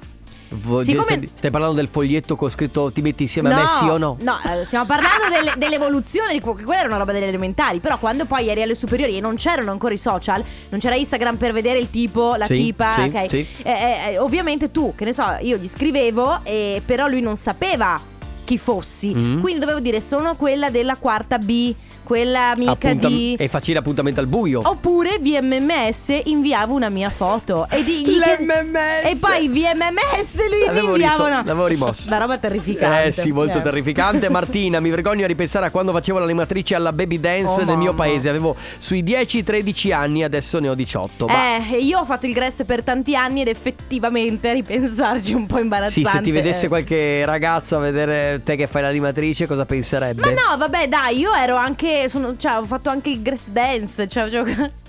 Vuol 0.55 0.85
Siccome- 0.85 1.21
Stai 1.35 1.51
parlando 1.51 1.75
del 1.77 1.88
foglietto 1.88 2.37
con 2.37 2.49
scritto 2.51 2.90
ti 2.93 3.03
metti 3.03 3.23
insieme 3.25 3.53
a 3.53 3.57
me, 3.57 3.67
sì 3.69 3.85
o 3.85 3.99
no? 3.99 4.17
No, 4.21 4.37
eh, 4.45 4.64
stiamo 4.64 4.87
parlando 4.87 5.25
delle- 5.29 5.55
dell'evoluzione, 5.57 6.40
quella 6.40 6.79
era 6.79 6.87
una 6.88 6.97
roba 6.99 7.12
delle 7.12 7.27
elementari. 7.29 7.81
Però 7.81 7.99
quando 7.99 8.25
poi 8.25 8.49
eri 8.49 8.62
alle 8.62 8.75
superiori 8.75 9.17
e 9.17 9.21
non 9.21 9.37
c'erano 9.37 9.71
ancora 9.71 9.95
i 9.95 9.99
social, 9.99 10.43
non 10.71 10.81
c'era 10.81 10.95
Instagram 10.95 11.37
per 11.37 11.53
vedere 11.53 11.79
il 11.79 11.90
tipo, 11.90 12.35
la 12.37 12.47
Sì, 12.47 12.55
tipa, 12.57 12.93
sì, 12.95 13.01
ok? 13.01 13.27
sì. 13.29 13.47
Eh, 13.62 13.71
eh, 13.71 14.12
eh, 14.12 14.19
ovviamente 14.19 14.71
tu, 14.71 14.95
che 14.97 15.05
ne 15.05 15.12
so, 15.12 15.37
io 15.40 15.57
gli 15.57 15.69
scrivevo, 15.69 16.40
e 16.45 16.83
però 16.85 17.07
lui 17.09 17.21
non 17.21 17.37
sapeva 17.37 18.01
chi 18.45 18.59
fossi. 18.59 19.12
Mm. 19.14 19.40
Quindi 19.40 19.61
dovevo 19.61 19.81
dire 19.81 20.01
sono 20.01 20.37
quella 20.37 20.69
della 20.71 20.97
quarta 20.97 21.38
B, 21.38 21.75
quella 22.05 22.51
amica 22.51 22.71
Appuntam- 22.73 23.11
di. 23.12 23.35
E 23.37 23.49
facile 23.49 23.79
appuntamento 23.81 24.21
al 24.21 24.27
buio. 24.29 24.61
Oppure 24.64 25.19
via 25.21 25.43
MMS 25.43 26.21
inviavo 26.25 26.75
una 26.75 26.88
mia 26.90 27.11
foto 27.11 27.67
e 27.71 27.83
di, 27.83 28.03
gli 28.03 28.21
chied- 28.21 28.40
L'MMS. 28.40 29.05
E 29.05 29.17
poi 29.21 29.49
via 29.49 29.73
MMS 29.75 30.49
lui 30.49 30.59
mi 30.61 30.67
L'avevo 30.67 30.87
inviava 30.90 31.12
riso- 31.14 31.23
una 31.27 31.37
l'avevo 31.45 31.67
rimosso. 31.67 32.03
Una 32.14 32.19
roba 32.19 32.38
terrificante 32.38 33.09
Eh 33.09 33.12
sì, 33.12 33.33
molto 33.33 33.59
Eh. 33.59 33.62
terrificante. 33.62 34.29
Martina, 34.29 34.79
mi 34.81 34.90
vergogno 34.90 35.25
a 35.25 35.27
ripensare 35.27 35.67
a 35.67 35.71
quando 35.71 35.90
facevo 35.93 36.19
l'animatrice 36.19 36.75
alla 36.75 36.93
baby 36.93 37.19
dance 37.19 37.61
Oh, 37.62 37.64
nel 37.64 37.77
mio 37.79 37.93
mamma. 37.93 38.05
paese. 38.05 38.29
Avevo 38.29 38.55
sui 38.79 39.03
10-13 39.03 39.93
anni, 39.93 40.23
adesso 40.23 40.59
ne 40.61 40.69
ho 40.69 40.75
18. 40.75 41.27
Ma 41.27 41.57
Eh, 41.57 41.79
io 41.79 41.99
ho 42.01 42.05
fatto 42.05 42.27
il 42.27 42.33
Grest 42.33 42.64
per 42.64 42.83
tanti 42.85 43.17
anni 43.17 43.40
ed 43.40 43.49
effettivamente 43.49 44.53
ripensarci 44.53 45.33
è 45.33 45.35
un 45.35 45.47
po' 45.47 45.59
imbarazzante. 45.59 46.09
sì, 46.09 46.17
se 46.17 46.23
ti 46.23 46.31
vedesse 46.31 46.69
qualche 46.69 47.25
ragazzo 47.25 47.77
a 47.77 47.79
vedere 47.81 48.40
te 48.45 48.57
che 48.57 48.67
fai 48.67 48.83
l'animatrice, 48.83 49.47
cosa 49.47 49.64
penserebbe? 49.64 50.21
Ma 50.21 50.31
no, 50.51 50.57
vabbè, 50.59 50.88
dai, 50.88 51.19
io 51.19 51.33
ero 51.35 51.57
anche. 51.57 51.93
Sono- 52.09 52.37
cioè, 52.37 52.59
ho 52.59 52.64
fatto 52.64 52.90
anche 52.90 53.11
il 53.11 53.22
Grest 53.22 53.50
Dance. 53.50 54.07
Cioè, 54.09 54.28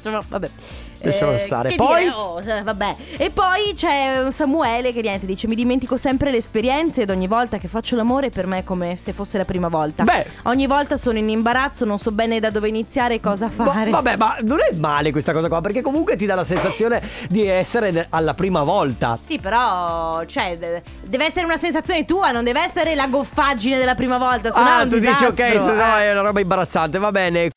Insomma, 0.06 0.24
vabbè. 0.28 0.50
Lasciamo 1.02 1.38
stare. 1.38 1.70
che 1.70 1.76
Poi? 1.76 2.04
dire, 2.04 2.16
oh, 2.16 2.40
eh, 2.42 2.64
vabbè. 2.64 2.96
E 3.18 3.30
poi 3.30 3.74
c'è 3.76 4.22
un 4.24 4.32
Samuele 4.32 4.92
che 4.94 5.02
niente 5.02 5.26
dice: 5.26 5.48
Mi 5.48 5.56
dimentico 5.56 5.98
sempre 5.98 6.32
le 6.32 6.38
esperienze 6.38 7.02
ed 7.04 7.10
ogni 7.10 7.28
volta 7.28 7.58
che 7.58 7.68
faccio 7.68 7.96
l'amore 7.96 8.30
per 8.30 8.48
me 8.48 8.60
è 8.60 8.64
come 8.64 8.98
se 8.98 9.14
fosse 9.14 9.38
la 9.38 9.46
prima 9.46 9.68
volta. 9.68 10.04
Beh. 10.04 10.26
Ogni 10.44 10.66
volta 10.68 10.98
sono 10.98 11.18
in 11.18 11.30
imbarazzo, 11.30 11.86
non 11.86 11.98
so 12.00 12.12
bene 12.12 12.40
da 12.40 12.50
dove 12.50 12.68
iniziare 12.68 13.16
e 13.16 13.20
cosa 13.20 13.52
Ma- 13.56 13.66
fare. 13.72 13.90
vabbè, 13.92 14.16
ma 14.16 14.38
non 14.42 14.60
è 14.60 14.76
male 14.78 15.12
questa 15.12 15.32
cosa 15.34 15.48
qua, 15.48 15.62
perché 15.62 15.82
comunque 15.82 16.16
ti 16.16 16.26
dà 16.26 16.36
la 16.36 16.44
sensazione 16.46 17.02
di 17.30 17.46
essere 17.48 18.08
alla 18.10 18.34
prima 18.34 18.64
volta. 18.64 19.18
Sì, 19.20 19.38
però, 19.40 20.24
cioè, 20.26 20.58
de- 20.58 20.82
deve 21.04 21.26
essere 21.26 21.46
una 21.46 21.58
sensazione 21.58 22.06
tua, 22.06 22.32
non 22.32 22.44
deve 22.44 22.62
essere 22.64 22.96
la 22.96 23.08
goffaggine 23.08 23.78
della 23.78 23.96
prima 23.96 24.18
volta. 24.18 24.52
Se 24.52 24.60
no 24.60 24.66
è 24.68 24.72
ah, 24.72 24.88
tu 24.88 24.98
dici 24.98 25.08
ok, 25.08 25.30
disastro. 25.30 25.62
se 25.62 25.74
no 25.74 25.98
Eh. 25.98 26.02
è 26.04 26.12
una 26.12 26.22
roba 26.22 26.40
imbarazzante, 26.40 26.98
va 26.98 27.12
bene. 27.12 27.50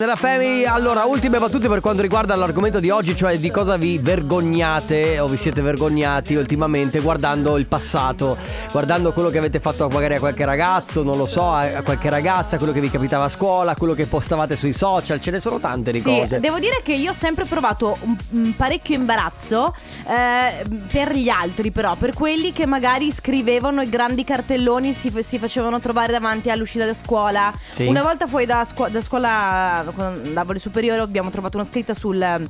Nella 0.00 0.14
Family, 0.14 0.64
allora, 0.64 1.06
ultime 1.06 1.40
battute 1.40 1.66
per 1.66 1.80
quanto 1.80 2.02
riguarda 2.02 2.36
l'argomento 2.36 2.78
di 2.78 2.88
oggi, 2.88 3.16
cioè 3.16 3.36
di 3.36 3.50
cosa 3.50 3.76
vi 3.76 3.98
vergognate 3.98 5.18
o 5.18 5.26
vi 5.26 5.36
siete 5.36 5.60
vergognati 5.60 6.36
ultimamente 6.36 7.00
guardando 7.00 7.56
il 7.56 7.66
passato, 7.66 8.36
guardando 8.70 9.12
quello 9.12 9.28
che 9.28 9.38
avete 9.38 9.58
fatto 9.58 9.88
magari 9.88 10.14
a 10.14 10.20
qualche 10.20 10.44
ragazzo, 10.44 11.02
non 11.02 11.16
lo 11.16 11.26
so, 11.26 11.50
a 11.50 11.82
qualche 11.82 12.10
ragazza, 12.10 12.58
quello 12.58 12.72
che 12.72 12.78
vi 12.78 12.90
capitava 12.90 13.24
a 13.24 13.28
scuola, 13.28 13.74
quello 13.74 13.94
che 13.94 14.06
postavate 14.06 14.54
sui 14.54 14.72
social, 14.72 15.18
ce 15.18 15.32
ne 15.32 15.40
sono 15.40 15.58
tante 15.58 15.90
di 15.90 15.98
Sì, 15.98 16.16
cose. 16.20 16.38
devo 16.38 16.60
dire 16.60 16.80
che 16.84 16.92
io 16.92 17.10
ho 17.10 17.14
sempre 17.14 17.44
provato 17.44 17.96
un, 18.02 18.16
un 18.30 18.54
parecchio 18.54 18.94
imbarazzo 18.94 19.74
eh, 20.06 20.64
per 20.92 21.12
gli 21.12 21.28
altri, 21.28 21.72
però, 21.72 21.96
per 21.96 22.14
quelli 22.14 22.52
che 22.52 22.66
magari 22.66 23.10
scrivevano 23.10 23.82
i 23.82 23.88
grandi 23.88 24.22
cartelloni, 24.22 24.92
si, 24.92 25.12
si 25.24 25.40
facevano 25.40 25.80
trovare 25.80 26.12
davanti 26.12 26.50
all'uscita 26.50 26.86
da 26.86 26.94
scuola. 26.94 27.52
Sì. 27.72 27.86
Una 27.86 28.02
volta 28.02 28.28
fuori 28.28 28.46
da, 28.46 28.64
scuo- 28.64 28.86
da 28.88 29.00
scuola, 29.00 29.86
quando 29.92 30.26
andavo 30.26 30.50
alle 30.50 30.60
superiori, 30.60 31.00
abbiamo 31.00 31.30
trovato 31.30 31.56
una 31.56 31.66
scritta 31.66 31.94
sul- 31.94 32.48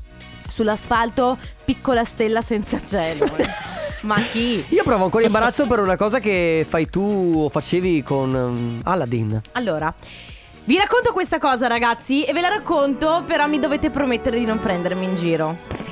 sull'asfalto: 0.48 1.38
piccola 1.64 2.05
stella 2.05 2.42
senza 2.42 2.81
cielo. 2.85 3.27
Ma 4.03 4.20
chi? 4.20 4.64
Io 4.68 4.85
provo 4.85 5.05
ancora 5.05 5.24
imbarazzo 5.24 5.66
per 5.66 5.81
una 5.81 5.96
cosa 5.96 6.20
che 6.20 6.64
fai 6.68 6.88
tu 6.88 7.33
o 7.37 7.48
facevi 7.48 8.03
con 8.03 8.33
um, 8.33 8.81
Aladdin. 8.85 9.40
Allora, 9.53 9.92
vi 10.64 10.77
racconto 10.77 11.12
questa 11.12 11.38
cosa, 11.38 11.66
ragazzi, 11.66 12.22
e 12.22 12.33
ve 12.33 12.40
la 12.40 12.48
racconto, 12.48 13.24
però 13.27 13.46
mi 13.48 13.59
dovete 13.59 13.90
promettere 13.90 14.38
di 14.38 14.44
non 14.44 14.61
prendermi 14.61 15.05
in 15.05 15.16
giro. 15.16 15.88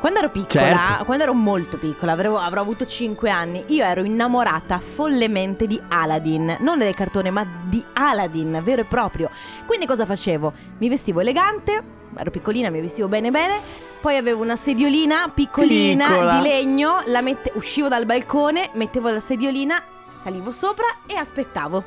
Quando 0.00 0.20
ero 0.20 0.28
piccola, 0.30 0.76
Certo. 0.86 1.04
quando 1.06 1.24
ero 1.24 1.34
molto 1.34 1.76
piccola, 1.76 2.12
avrò, 2.12 2.38
avrò 2.38 2.60
avuto 2.60 2.86
5 2.86 3.28
anni, 3.30 3.64
io 3.68 3.84
ero 3.84 4.04
innamorata 4.04 4.78
follemente 4.78 5.66
di 5.66 5.78
Aladdin. 5.88 6.58
Non 6.60 6.78
del 6.78 6.94
cartone, 6.94 7.30
ma 7.30 7.44
di 7.64 7.82
Aladdin, 7.94 8.60
vero 8.62 8.82
e 8.82 8.84
proprio. 8.84 9.28
Quindi 9.66 9.86
cosa 9.86 10.06
facevo? 10.06 10.52
Mi 10.78 10.88
vestivo 10.88 11.18
elegante, 11.20 11.82
ero 12.16 12.30
piccolina, 12.30 12.70
mi 12.70 12.80
vestivo 12.80 13.08
bene 13.08 13.30
bene, 13.32 13.58
poi 14.00 14.16
avevo 14.16 14.40
una 14.42 14.54
sediolina 14.54 15.28
piccolina 15.34 16.06
Piccola. 16.06 16.36
di 16.36 16.42
legno, 16.46 17.00
la 17.06 17.20
mette- 17.20 17.50
uscivo 17.56 17.88
dal 17.88 18.06
balcone, 18.06 18.70
mettevo 18.74 19.10
la 19.10 19.20
sediolina, 19.20 19.82
salivo 20.14 20.52
sopra 20.52 20.86
e 21.08 21.16
aspettavo. 21.16 21.82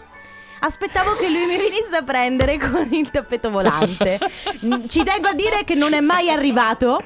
Aspettavo 0.59 1.15
che 1.15 1.29
lui 1.29 1.45
mi 1.45 1.57
venisse 1.57 1.95
a 1.95 2.03
prendere 2.03 2.57
con 2.59 2.87
il 2.91 3.09
tappeto 3.09 3.49
volante. 3.49 4.19
Ci 4.87 5.03
tengo 5.03 5.29
a 5.29 5.33
dire 5.33 5.63
che 5.63 5.75
non 5.75 5.93
è 5.93 6.01
mai 6.01 6.29
arrivato. 6.29 7.01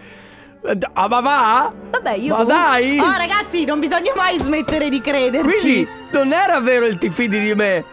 Eh, 0.67 0.77
Ah, 0.93 1.07
ma 1.07 1.19
va? 1.19 1.71
Vabbè, 1.91 2.13
io. 2.13 2.35
Ma 2.35 2.43
dai! 2.43 2.99
Oh, 2.99 3.15
ragazzi, 3.17 3.65
non 3.65 3.79
bisogna 3.79 4.11
mai 4.15 4.39
smettere 4.39 4.89
di 4.89 4.99
crederci. 5.01 5.59
Quindi 5.59 5.87
non 6.11 6.31
era 6.33 6.59
vero 6.59 6.85
il 6.85 6.97
ti 6.97 7.09
fidi 7.09 7.39
di 7.39 7.53
me. 7.55 7.83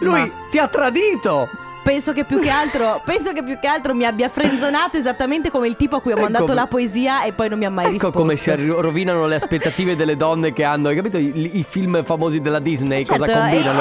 Lui 0.00 0.20
Ma- 0.20 0.30
ti 0.50 0.58
ha 0.58 0.68
tradito. 0.68 1.48
Penso 1.82 2.12
che 2.12 2.24
più 2.24 2.38
che 2.38 2.50
altro. 2.50 3.00
penso 3.06 3.32
che 3.32 3.42
più 3.42 3.58
che 3.58 3.66
altro 3.66 3.94
mi 3.94 4.04
abbia 4.04 4.28
frenzonato 4.28 4.98
esattamente 4.98 5.50
come 5.50 5.68
il 5.68 5.76
tipo 5.76 5.96
a 5.96 6.00
cui 6.02 6.10
ho 6.12 6.16
Ecco 6.16 6.22
mandato 6.24 6.52
la 6.52 6.66
poesia 6.66 7.22
e 7.24 7.32
poi 7.32 7.48
non 7.48 7.58
mi 7.58 7.64
ha 7.64 7.70
mai 7.70 7.84
ecco 7.84 7.92
risposto. 7.94 8.18
come 8.18 8.36
si 8.36 8.50
rovinano 8.54 9.26
le 9.26 9.36
aspettative 9.36 9.96
delle 9.96 10.16
donne 10.16 10.52
che 10.52 10.64
hanno, 10.64 10.88
hai 10.88 10.96
capito? 10.96 11.16
I, 11.16 11.58
i 11.58 11.64
film 11.66 12.04
famosi 12.04 12.42
della 12.42 12.58
Disney 12.58 13.04
Certo, 13.06 13.24
cosa 13.24 13.38
combinano? 13.38 13.80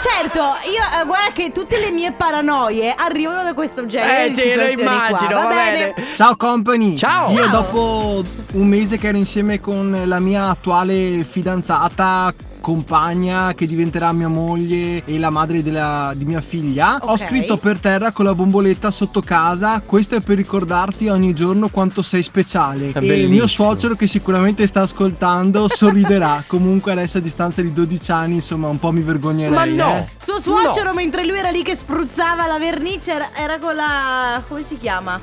Certo, 0.00 0.40
io 0.40 1.00
eh, 1.02 1.04
guarda 1.04 1.30
che 1.32 1.52
tutte 1.52 1.78
le 1.78 1.90
mie 1.90 2.12
paranoie 2.12 2.94
arrivano 2.96 3.42
da 3.42 3.52
questo 3.52 3.84
genere 3.84 4.26
Eh, 4.26 4.30
di 4.30 4.36
ce 4.36 4.54
lo 4.56 4.62
situazioni 4.62 4.82
qua. 4.88 5.06
immagino, 5.08 5.34
va, 5.34 5.42
va 5.42 5.48
bene. 5.48 5.92
bene. 5.94 6.06
Ciao 6.16 6.36
company! 6.36 6.96
Ciao. 6.96 7.30
Io 7.30 7.36
Ciao. 7.44 7.50
dopo 7.50 8.24
un 8.52 8.66
mese 8.66 8.96
che 8.96 9.08
ero 9.08 9.18
insieme 9.18 9.60
con 9.60 10.02
la 10.06 10.18
mia 10.20 10.48
attuale 10.48 11.22
fidanzata, 11.22 12.32
compagna 12.60 13.52
che 13.54 13.66
diventerà 13.66 14.12
mia 14.12 14.28
moglie 14.28 15.02
e 15.04 15.18
la 15.18 15.30
madre 15.30 15.62
della- 15.62 16.12
di 16.14 16.24
mia 16.24 16.40
figlia, 16.40 16.98
ho 17.02 17.12
Ok. 17.12 17.18
scritto 17.26 17.56
per 17.56 17.78
terra 17.78 18.12
con 18.12 18.24
la 18.26 18.34
bomboletta 18.34 18.90
sotto 18.90 19.20
casa, 19.22 19.80
questo 19.84 20.16
è 20.16 20.20
per 20.20 20.36
ricordarti 20.36 21.08
ogni 21.08 21.34
giorno 21.34 21.68
quanto 21.68 22.02
sei 22.02 22.22
speciale. 22.22 22.92
È 22.92 22.98
e 22.98 23.20
il 23.20 23.28
mio 23.28 23.46
suocero 23.46 23.94
che 23.96 24.06
sicuramente 24.06 24.66
sta 24.66 24.82
ascoltando 24.82 25.68
sorriderà. 25.68 26.42
Comunque 26.48 26.92
adesso 26.92 27.18
a 27.18 27.20
distanza 27.20 27.62
di 27.62 27.72
12 27.72 28.10
anni, 28.12 28.34
insomma, 28.36 28.68
un 28.68 28.78
po' 28.78 28.92
mi 28.92 29.02
vergognerei. 29.02 29.52
Ma 29.54 29.64
no! 29.64 29.96
eh. 29.96 30.08
Suo 30.18 30.40
suocero, 30.40 30.92
mentre 30.94 31.26
lui 31.26 31.38
era 31.38 31.50
lì 31.50 31.62
che 31.62 31.74
spruzzava 31.74 32.46
la 32.46 32.58
vernice, 32.58 33.12
era, 33.12 33.28
era 33.36 33.58
con 33.58 33.74
la. 33.74 34.42
come 34.46 34.62
si 34.62 34.78
chiama? 34.78 35.18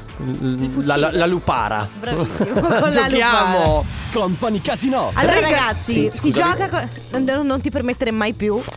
La, 0.81 0.95
la- 0.95 1.11
la 1.11 1.25
lupara. 1.25 1.87
Bravissimo, 1.99 2.59
con 2.61 2.91
la 2.91 3.07
Giochiamo. 3.07 3.85
Company 4.13 4.61
Casino. 4.61 5.11
Allora, 5.13 5.39
ragazzi, 5.41 6.09
Sì, 6.11 6.11
si 6.13 6.31
gioca 6.31 6.69
con. 6.69 6.89
Non, 7.35 7.61
ti 7.61 7.69
permettere 7.69 8.11
mai 8.11 8.33
più. 8.33 8.61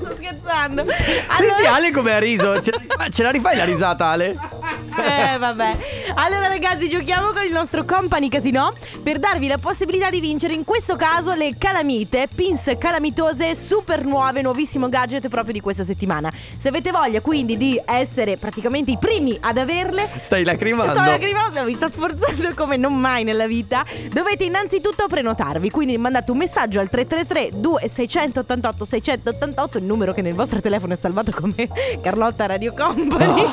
Sto 0.00 0.14
scherzando. 0.14 0.84
Senti 0.86 1.42
Allora- 1.42 1.74
Ale 1.74 1.90
come 1.90 2.14
ha 2.14 2.18
riso. 2.18 2.60
Ce, 2.62 2.72
ce 3.10 3.22
la 3.22 3.30
rifai 3.30 3.56
la 3.56 3.64
risata 3.64 4.06
Ale? 4.06 4.36
Eh, 4.98 5.38
vabbè. 5.38 5.76
Allora, 6.14 6.48
ragazzi, 6.48 6.88
giochiamo 6.88 7.32
con 7.32 7.44
il 7.44 7.52
nostro 7.52 7.84
company 7.84 8.28
casino 8.28 8.72
per 9.02 9.18
darvi 9.18 9.46
la 9.46 9.58
possibilità 9.58 10.10
di 10.10 10.20
vincere, 10.20 10.54
in 10.54 10.64
questo 10.64 10.96
caso, 10.96 11.34
le 11.34 11.54
calamite, 11.56 12.28
pins 12.34 12.72
calamitose 12.78 13.54
super 13.54 14.04
nuove, 14.04 14.42
nuovissimo 14.42 14.88
gadget 14.88 15.28
proprio 15.28 15.52
di 15.52 15.60
questa 15.60 15.84
settimana. 15.84 16.32
Se 16.58 16.68
avete 16.68 16.90
voglia, 16.90 17.20
quindi, 17.20 17.56
di 17.56 17.80
essere 17.84 18.36
praticamente 18.36 18.90
i 18.90 18.98
primi 18.98 19.36
ad 19.40 19.56
averle. 19.56 20.08
Stai 20.20 20.42
lacrimando. 20.42 20.92
Sto 20.92 21.04
lacrimando, 21.04 21.62
mi 21.62 21.74
sto 21.74 21.88
sforzando 21.88 22.54
come 22.54 22.76
non 22.76 22.94
mai 22.94 23.22
nella 23.22 23.46
vita. 23.46 23.84
Dovete 24.10 24.44
innanzitutto 24.44 25.06
prenotarvi, 25.06 25.70
quindi 25.70 25.96
mandate 25.96 26.30
un 26.32 26.38
messaggio 26.38 26.80
al 26.80 26.88
333 26.88 27.60
2688 27.60 28.84
688, 28.84 29.78
il 29.78 29.84
numero 29.84 30.12
che 30.12 30.22
nel 30.22 30.34
vostro 30.34 30.60
telefono 30.60 30.94
è 30.94 30.96
salvato 30.96 31.32
come 31.32 31.68
Carlotta 32.02 32.46
Radio 32.46 32.72
Company. 32.72 33.44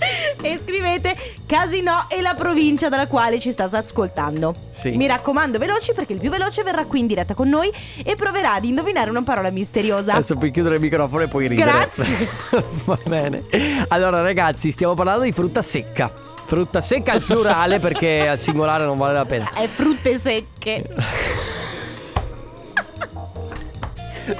e 0.44 0.60
scrivete 0.62 1.16
Casino 1.46 2.06
e 2.08 2.20
la 2.20 2.34
provincia 2.34 2.88
dalla 2.88 3.06
quale 3.06 3.40
ci 3.40 3.50
state 3.50 3.76
ascoltando. 3.76 4.54
Sì. 4.70 4.90
Mi 4.90 5.06
raccomando, 5.06 5.58
veloci 5.58 5.92
perché 5.94 6.12
il 6.12 6.20
più 6.20 6.30
veloce 6.30 6.62
verrà 6.62 6.84
qui 6.84 7.00
in 7.00 7.06
diretta 7.06 7.34
con 7.34 7.48
noi 7.48 7.72
e 8.04 8.14
proverà 8.14 8.54
ad 8.54 8.64
indovinare 8.64 9.08
una 9.10 9.22
parola 9.22 9.50
misteriosa. 9.50 10.14
Adesso 10.14 10.36
puoi 10.36 10.50
chiudere 10.50 10.76
il 10.76 10.80
microfono 10.80 11.22
e 11.22 11.28
puoi 11.28 11.48
ridere. 11.48 11.70
Grazie. 11.70 12.28
Va 12.84 12.98
bene. 13.06 13.42
Allora, 13.88 14.20
ragazzi, 14.20 14.70
stiamo 14.70 14.94
parlando 14.94 15.24
di 15.24 15.32
frutta 15.32 15.62
secca. 15.62 16.10
Frutta 16.46 16.82
secca 16.82 17.12
al 17.12 17.22
plurale 17.22 17.78
perché 17.78 18.28
al 18.28 18.38
singolare 18.38 18.84
non 18.84 18.98
vale 18.98 19.14
la 19.14 19.24
pena. 19.24 19.50
È 19.54 19.66
frutte 19.66 20.18
secche. 20.18 20.84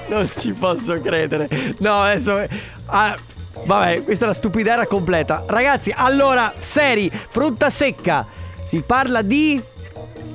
Non 0.08 0.30
ci 0.38 0.52
posso 0.52 1.00
credere. 1.00 1.48
No, 1.78 2.02
adesso. 2.02 2.46
ah, 2.86 3.16
vabbè, 3.64 4.02
questa 4.04 4.24
è 4.24 4.28
la 4.28 4.34
stupidera 4.34 4.86
completa. 4.86 5.44
Ragazzi, 5.46 5.92
allora, 5.94 6.52
seri, 6.58 7.10
frutta 7.10 7.70
secca. 7.70 8.26
Si 8.64 8.80
parla 8.80 9.22
di. 9.22 9.62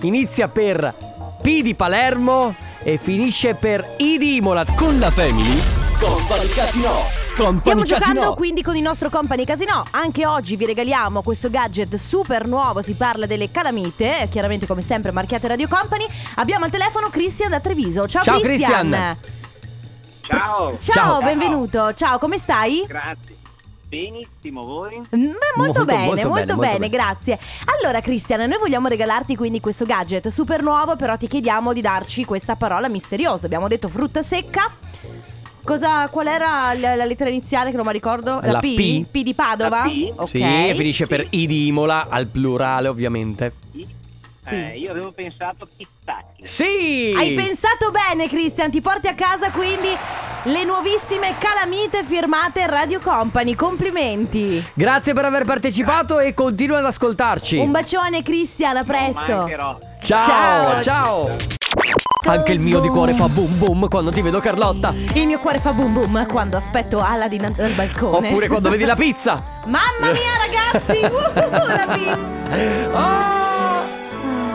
Inizia 0.01 0.47
per 0.47 0.93
P 1.41 1.62
di 1.62 1.75
Palermo 1.75 2.55
e 2.84 2.97
finisce 2.97 3.55
per 3.55 3.95
I 3.97 4.17
di 4.17 4.36
Imola. 4.38 4.65
Con 4.75 4.97
la 4.99 5.12
Family. 5.12 5.62
Company 5.99 6.47
Casino. 6.47 7.17
Company 7.36 7.58
Stiamo 7.58 7.82
Casino. 7.82 7.97
giocando 7.97 8.34
quindi 8.34 8.62
con 8.62 8.75
il 8.75 8.82
nostro 8.82 9.10
company 9.10 9.45
casino. 9.45 9.86
Anche 9.91 10.25
oggi 10.25 10.55
vi 10.55 10.65
regaliamo 10.65 11.21
questo 11.21 11.49
gadget 11.49 11.93
super 11.95 12.47
nuovo. 12.47 12.82
Si 12.82 12.93
parla 12.93 13.25
delle 13.25 13.51
calamite, 13.51 14.27
chiaramente 14.29 14.65
come 14.65 14.82
sempre 14.82 15.12
marchiate 15.12 15.47
Radio 15.47 15.67
Company. 15.67 16.05
Abbiamo 16.36 16.65
al 16.65 16.71
telefono 16.71 17.10
Christian 17.10 17.49
da 17.49 17.60
Treviso. 17.60 18.08
Ciao, 18.08 18.23
Ciao, 18.23 18.39
Christian. 18.39 18.89
Christian. 18.89 19.17
Ciao, 20.29 20.77
Ciao, 20.77 20.93
Ciao. 20.93 21.21
benvenuto. 21.21 21.93
Ciao, 21.93 22.19
come 22.19 22.37
stai? 22.37 22.83
grazie. 22.87 23.37
Benissimo, 23.89 24.63
voi? 24.63 24.97
Mm, 25.15 25.23
molto, 25.23 25.39
Molto, 25.55 25.85
bene, 25.85 26.05
molto 26.05 26.27
molto, 26.27 26.33
bene, 26.33 26.45
bene, 26.45 26.53
molto 26.53 26.77
bene. 26.77 26.89
grazie. 26.89 27.39
Allora, 27.81 27.99
Cristian, 28.01 28.47
noi 28.47 28.59
vogliamo 28.59 28.87
regalarti 28.87 29.35
quindi 29.35 29.59
questo 29.59 29.85
gadget 29.85 30.27
super 30.27 30.61
nuovo, 30.61 30.95
però 30.95 31.17
ti 31.17 31.25
chiediamo 31.27 31.73
di 31.73 31.81
darci 31.81 32.23
questa 32.23 32.55
parola 32.55 32.87
misteriosa. 32.87 33.47
Abbiamo 33.47 33.67
detto 33.67 33.87
frutta 33.87 34.21
secca. 34.21 34.69
Cosa, 35.63 36.07
qual 36.09 36.27
era 36.27 36.73
la, 36.75 36.95
la 36.95 37.05
lettera 37.05 37.31
iniziale 37.31 37.71
che 37.71 37.77
non 37.77 37.85
mi 37.87 37.91
ricordo? 37.91 38.39
La 38.43 38.59
P. 38.59 39.05
P 39.09 39.23
di 39.23 39.33
Padova? 39.33 39.77
La 39.85 39.89
P? 39.89 40.13
Ok. 40.15 40.27
Sì, 40.29 40.41
e 40.43 40.73
finisce 40.75 41.07
per 41.07 41.25
I 41.31 41.47
di 41.47 41.65
Imola 41.67 42.05
al 42.09 42.27
plurale, 42.27 42.87
ovviamente. 42.87 43.53
Eh, 44.49 44.77
io 44.77 44.91
avevo 44.91 45.12
pensato 45.12 45.67
pistacchi. 45.77 46.45
Sì! 46.45 47.13
Hai 47.15 47.33
pensato 47.35 47.91
bene, 47.91 48.27
Christian. 48.27 48.71
Ti 48.71 48.81
porti 48.81 49.07
a 49.07 49.13
casa 49.13 49.49
quindi 49.51 49.89
le 50.43 50.63
nuovissime 50.63 51.35
calamite 51.38 52.03
firmate 52.03 52.65
Radio 52.67 52.99
Company. 52.99 53.55
Complimenti. 53.55 54.63
Grazie 54.73 55.13
per 55.13 55.25
aver 55.25 55.45
partecipato 55.45 56.19
e 56.19 56.33
continua 56.33 56.79
ad 56.79 56.85
ascoltarci. 56.85 57.57
Un 57.57 57.71
bacione, 57.71 58.23
Christian. 58.23 58.77
A 58.77 58.83
presto. 58.83 59.35
mancherò. 59.35 59.79
Ciao, 60.01 60.25
Ciao. 60.25 60.81
ciao. 60.81 61.38
Anche 62.27 62.51
il 62.51 62.65
mio 62.65 62.79
di 62.79 62.89
cuore 62.89 63.13
fa 63.13 63.27
boom 63.29 63.57
boom 63.57 63.88
quando 63.88 64.12
ti 64.12 64.21
vedo 64.21 64.39
Carlotta. 64.39 64.93
Il 65.13 65.25
mio 65.25 65.39
cuore 65.39 65.59
fa 65.59 65.71
boom 65.71 65.93
boom 65.93 66.27
quando 66.27 66.57
aspetto 66.57 67.01
Aladdin 67.01 67.53
dal 67.55 67.71
balcone. 67.71 68.27
Oppure 68.27 68.47
quando 68.47 68.69
vedi 68.69 68.85
la 68.85 68.95
pizza. 68.95 69.41
Mamma 69.65 70.12
mia, 70.12 70.38
ragazzi! 70.38 70.99
Uh, 71.39 71.67
la 71.67 71.93
pizza. 71.93 73.35
Oh! 73.35 73.38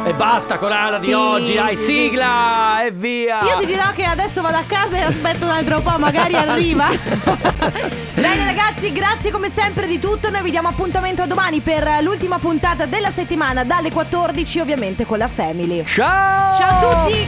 E 0.06 0.12
basta 0.12 0.58
Corana 0.58 0.98
sì, 0.98 1.06
di 1.06 1.12
oggi, 1.14 1.54
dai, 1.54 1.76
sì, 1.76 1.84
sigla 1.84 2.76
sì. 2.80 2.86
e 2.86 2.90
via. 2.90 3.38
Io 3.42 3.56
ti 3.60 3.64
dirò 3.64 3.90
che 3.92 4.04
adesso 4.04 4.42
vado 4.42 4.58
a 4.58 4.64
casa 4.66 4.98
e 4.98 5.00
aspetto 5.00 5.46
un 5.46 5.50
altro 5.50 5.80
po', 5.80 5.98
magari 5.98 6.34
arriva. 6.36 6.88
Bene 8.12 8.44
ragazzi, 8.44 8.92
grazie 8.92 9.30
come 9.30 9.48
sempre 9.48 9.86
di 9.86 9.98
tutto, 9.98 10.28
noi 10.28 10.42
vi 10.42 10.50
diamo 10.50 10.68
appuntamento 10.68 11.22
a 11.22 11.26
domani 11.26 11.60
per 11.60 12.02
l'ultima 12.02 12.38
puntata 12.38 12.84
della 12.84 13.10
settimana 13.10 13.64
dalle 13.64 13.90
14 13.90 14.60
ovviamente 14.60 15.06
con 15.06 15.16
la 15.16 15.28
Family. 15.28 15.82
Ciao! 15.86 16.58
Ciao 16.58 16.90
a 16.90 17.04
tutti! 17.04 17.26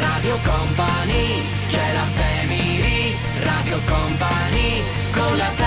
Radio 0.00 0.38
Company, 0.42 1.42
c'è 1.70 1.92
la 1.92 2.04
Family, 2.16 3.16
Radio 3.44 3.78
Company 3.86 4.82
con 5.12 5.36
la 5.36 5.44
Family. 5.44 5.65